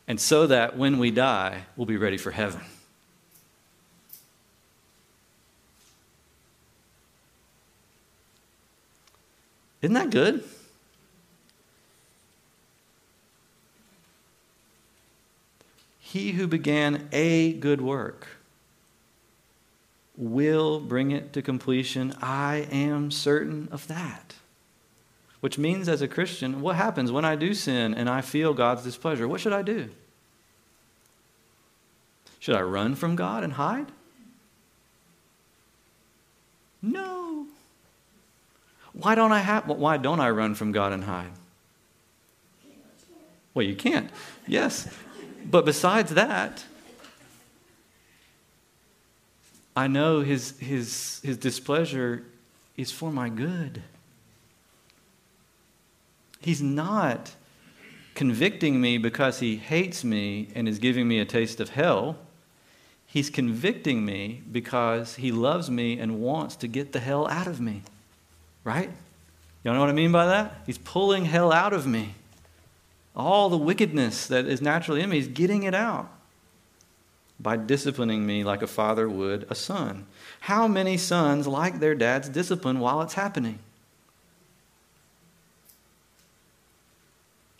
And 0.07 0.19
so 0.19 0.47
that 0.47 0.75
when 0.75 0.97
we 0.97 1.11
die, 1.11 1.65
we'll 1.77 1.85
be 1.85 1.95
ready 1.95 2.17
for 2.17 2.31
heaven. 2.31 2.61
Isn't 9.81 9.93
that 9.95 10.09
good? 10.09 10.43
He 15.99 16.33
who 16.33 16.45
began 16.45 17.07
a 17.11 17.53
good 17.53 17.81
work 17.81 18.27
will 20.17 20.79
bring 20.79 21.11
it 21.11 21.31
to 21.33 21.41
completion. 21.41 22.13
I 22.21 22.67
am 22.69 23.11
certain 23.11 23.69
of 23.71 23.87
that. 23.87 24.35
Which 25.39 25.57
means, 25.57 25.89
as 25.89 26.01
a 26.01 26.07
Christian, 26.07 26.61
what 26.61 26.75
happens 26.75 27.11
when 27.11 27.25
I 27.25 27.35
do 27.35 27.53
sin 27.53 27.93
and 27.93 28.07
I 28.09 28.21
feel 28.21 28.53
God's 28.53 28.83
displeasure? 28.83 29.27
What 29.27 29.39
should 29.39 29.53
I 29.53 29.61
do? 29.61 29.89
Should 32.39 32.55
I 32.55 32.61
run 32.61 32.95
from 32.95 33.15
God 33.15 33.43
and 33.43 33.53
hide? 33.53 33.87
No. 36.81 37.20
Why 38.93 39.15
don't 39.15 39.31
I 39.31 39.39
have 39.39 39.67
why 39.67 39.97
don't 39.97 40.19
I 40.19 40.29
run 40.29 40.55
from 40.55 40.71
God 40.71 40.91
and 40.93 41.03
hide? 41.03 41.31
Well, 43.53 43.65
you 43.65 43.75
can't. 43.75 44.09
Yes. 44.47 44.87
But 45.45 45.65
besides 45.65 46.13
that, 46.13 46.63
I 49.75 49.87
know 49.87 50.21
his, 50.21 50.57
his, 50.59 51.21
his 51.23 51.37
displeasure 51.37 52.23
is 52.77 52.91
for 52.91 53.11
my 53.11 53.29
good. 53.29 53.81
He's 56.39 56.61
not 56.61 57.31
convicting 58.15 58.81
me 58.81 58.97
because 58.97 59.39
he 59.39 59.57
hates 59.57 60.03
me 60.03 60.49
and 60.55 60.67
is 60.67 60.79
giving 60.79 61.07
me 61.07 61.19
a 61.19 61.25
taste 61.25 61.59
of 61.59 61.69
hell. 61.69 62.17
He's 63.05 63.29
convicting 63.29 64.05
me 64.05 64.41
because 64.51 65.15
he 65.15 65.31
loves 65.31 65.69
me 65.69 65.99
and 65.99 66.19
wants 66.21 66.55
to 66.57 66.67
get 66.67 66.93
the 66.93 66.99
hell 66.99 67.27
out 67.27 67.47
of 67.47 67.59
me. 67.59 67.83
Right? 68.63 68.89
You 69.63 69.73
know 69.73 69.79
what 69.79 69.89
I 69.89 69.93
mean 69.93 70.11
by 70.11 70.25
that? 70.27 70.61
He's 70.65 70.77
pulling 70.77 71.25
hell 71.25 71.51
out 71.51 71.73
of 71.73 71.85
me. 71.85 72.15
All 73.15 73.49
the 73.49 73.57
wickedness 73.57 74.27
that 74.27 74.45
is 74.45 74.61
naturally 74.61 75.01
in 75.01 75.09
me, 75.09 75.17
he's 75.17 75.27
getting 75.27 75.63
it 75.63 75.75
out 75.75 76.09
by 77.39 77.57
disciplining 77.57 78.25
me 78.25 78.43
like 78.43 78.61
a 78.61 78.67
father 78.67 79.09
would 79.09 79.45
a 79.49 79.55
son. 79.55 80.05
How 80.41 80.67
many 80.67 80.97
sons 80.97 81.47
like 81.47 81.79
their 81.79 81.95
dad's 81.95 82.29
discipline 82.29 82.79
while 82.79 83.01
it's 83.01 83.15
happening? 83.15 83.59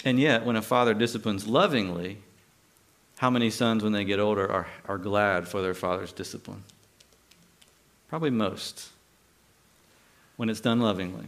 And 0.04 0.20
yet, 0.20 0.46
when 0.46 0.56
a 0.56 0.62
father 0.62 0.94
disciplines 0.94 1.48
lovingly, 1.48 2.18
how 3.18 3.30
many 3.30 3.52
sons, 3.52 3.84
when 3.84 3.92
they 3.92 4.04
get 4.04 4.20
older, 4.20 4.52
are, 4.52 4.68
are 4.88 4.98
glad 4.98 5.48
for 5.48 5.62
their 5.62 5.76
father's 5.76 6.12
discipline? 6.12 6.64
Probably 8.10 8.32
most, 8.32 8.90
when 10.38 10.50
it's 10.50 10.62
done 10.62 10.80
lovingly. 10.80 11.28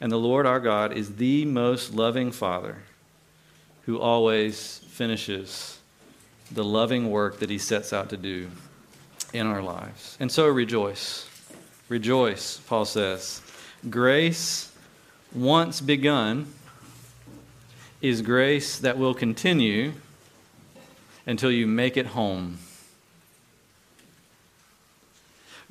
And 0.00 0.10
the 0.10 0.18
Lord 0.18 0.46
our 0.46 0.60
God 0.60 0.92
is 0.92 1.16
the 1.16 1.44
most 1.44 1.94
loving 1.94 2.32
Father 2.32 2.78
who 3.86 3.98
always 3.98 4.78
finishes 4.88 5.78
the 6.50 6.64
loving 6.64 7.10
work 7.10 7.38
that 7.40 7.50
he 7.50 7.58
sets 7.58 7.92
out 7.92 8.10
to 8.10 8.16
do 8.16 8.50
in 9.32 9.46
our 9.46 9.62
lives. 9.62 10.16
And 10.20 10.30
so 10.30 10.48
rejoice. 10.48 11.28
Rejoice, 11.88 12.58
Paul 12.66 12.84
says. 12.84 13.42
Grace, 13.88 14.72
once 15.34 15.80
begun, 15.80 16.46
is 18.00 18.22
grace 18.22 18.78
that 18.78 18.98
will 18.98 19.14
continue 19.14 19.92
until 21.26 21.50
you 21.50 21.66
make 21.66 21.96
it 21.96 22.06
home. 22.06 22.58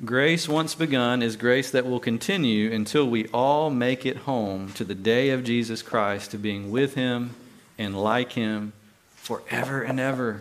Grace 0.02 0.48
once 0.48 0.74
begun 0.74 1.22
is 1.22 1.36
grace 1.36 1.70
that 1.70 1.84
will 1.84 2.00
continue 2.00 2.72
until 2.72 3.06
we 3.06 3.26
all 3.28 3.68
make 3.68 4.06
it 4.06 4.16
home 4.18 4.72
to 4.72 4.82
the 4.82 4.94
day 4.94 5.28
of 5.28 5.44
Jesus 5.44 5.82
Christ, 5.82 6.30
to 6.30 6.38
being 6.38 6.70
with 6.70 6.94
Him 6.94 7.34
and 7.76 7.94
like 7.94 8.32
Him 8.32 8.72
forever 9.14 9.82
and 9.82 10.00
ever. 10.00 10.40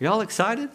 Y'all 0.00 0.22
excited? 0.22 0.70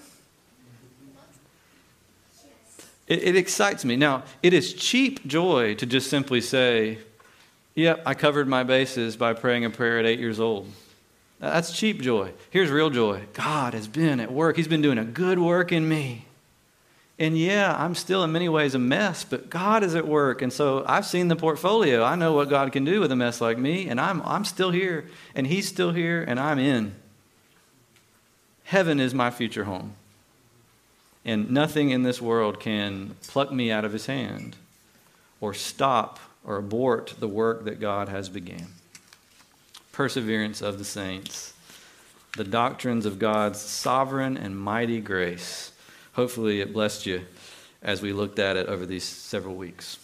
It, 3.07 3.23
it, 3.23 3.35
excites 3.35 3.83
me. 3.83 3.95
Now, 3.95 4.23
it 4.43 4.53
is 4.53 4.73
cheap 4.73 5.25
joy 5.25 5.73
to 5.75 5.85
just 5.87 6.11
simply 6.11 6.41
say, 6.41 6.99
Yep, 7.73 8.03
I 8.05 8.13
covered 8.13 8.47
my 8.47 8.63
bases 8.63 9.15
by 9.15 9.33
praying 9.33 9.65
a 9.65 9.71
prayer 9.71 9.97
at 9.97 10.05
eight 10.05 10.19
years 10.19 10.39
old. 10.39 10.67
That's 11.41 11.75
cheap 11.75 12.01
joy. 12.01 12.31
Here's 12.51 12.69
real 12.69 12.91
joy 12.91 13.23
God 13.33 13.73
has 13.73 13.87
been 13.87 14.19
at 14.19 14.31
work, 14.31 14.55
He's 14.55 14.67
been 14.67 14.81
doing 14.81 14.97
a 14.97 15.03
good 15.03 15.39
work 15.39 15.71
in 15.71 15.89
me. 15.89 16.25
And 17.19 17.37
yeah, 17.37 17.75
I'm 17.77 17.93
still 17.93 18.23
in 18.23 18.31
many 18.31 18.49
ways 18.49 18.73
a 18.73 18.79
mess, 18.79 19.23
but 19.23 19.49
God 19.49 19.83
is 19.83 19.93
at 19.93 20.07
work. 20.07 20.41
And 20.41 20.51
so 20.51 20.83
I've 20.87 21.05
seen 21.05 21.27
the 21.27 21.35
portfolio. 21.35 22.03
I 22.03 22.15
know 22.15 22.33
what 22.33 22.49
God 22.49 22.71
can 22.71 22.83
do 22.83 22.99
with 22.99 23.11
a 23.11 23.15
mess 23.15 23.39
like 23.41 23.59
me, 23.59 23.87
and 23.87 24.01
I'm, 24.01 24.23
I'm 24.23 24.43
still 24.43 24.71
here, 24.71 25.05
and 25.35 25.45
He's 25.45 25.67
still 25.67 25.91
here, 25.91 26.23
and 26.23 26.39
I'm 26.39 26.57
in. 26.57 26.95
Heaven 28.63 28.99
is 28.99 29.13
my 29.13 29.29
future 29.29 29.65
home. 29.65 29.95
And 31.23 31.51
nothing 31.51 31.91
in 31.91 32.03
this 32.03 32.21
world 32.21 32.59
can 32.59 33.15
pluck 33.27 33.51
me 33.51 33.71
out 33.71 33.85
of 33.85 33.93
his 33.93 34.07
hand 34.07 34.55
or 35.39 35.53
stop 35.53 36.19
or 36.43 36.57
abort 36.57 37.15
the 37.19 37.27
work 37.27 37.65
that 37.65 37.79
God 37.79 38.09
has 38.09 38.29
began. 38.29 38.67
Perseverance 39.91 40.61
of 40.61 40.77
the 40.77 40.85
saints, 40.85 41.53
the 42.37 42.43
doctrines 42.43 43.05
of 43.05 43.19
God's 43.19 43.59
sovereign 43.59 44.37
and 44.37 44.57
mighty 44.57 45.01
grace. 45.01 45.71
Hopefully, 46.13 46.61
it 46.61 46.73
blessed 46.73 47.05
you 47.05 47.23
as 47.81 48.01
we 48.01 48.13
looked 48.13 48.39
at 48.39 48.57
it 48.57 48.67
over 48.67 48.85
these 48.85 49.03
several 49.03 49.55
weeks. 49.55 49.97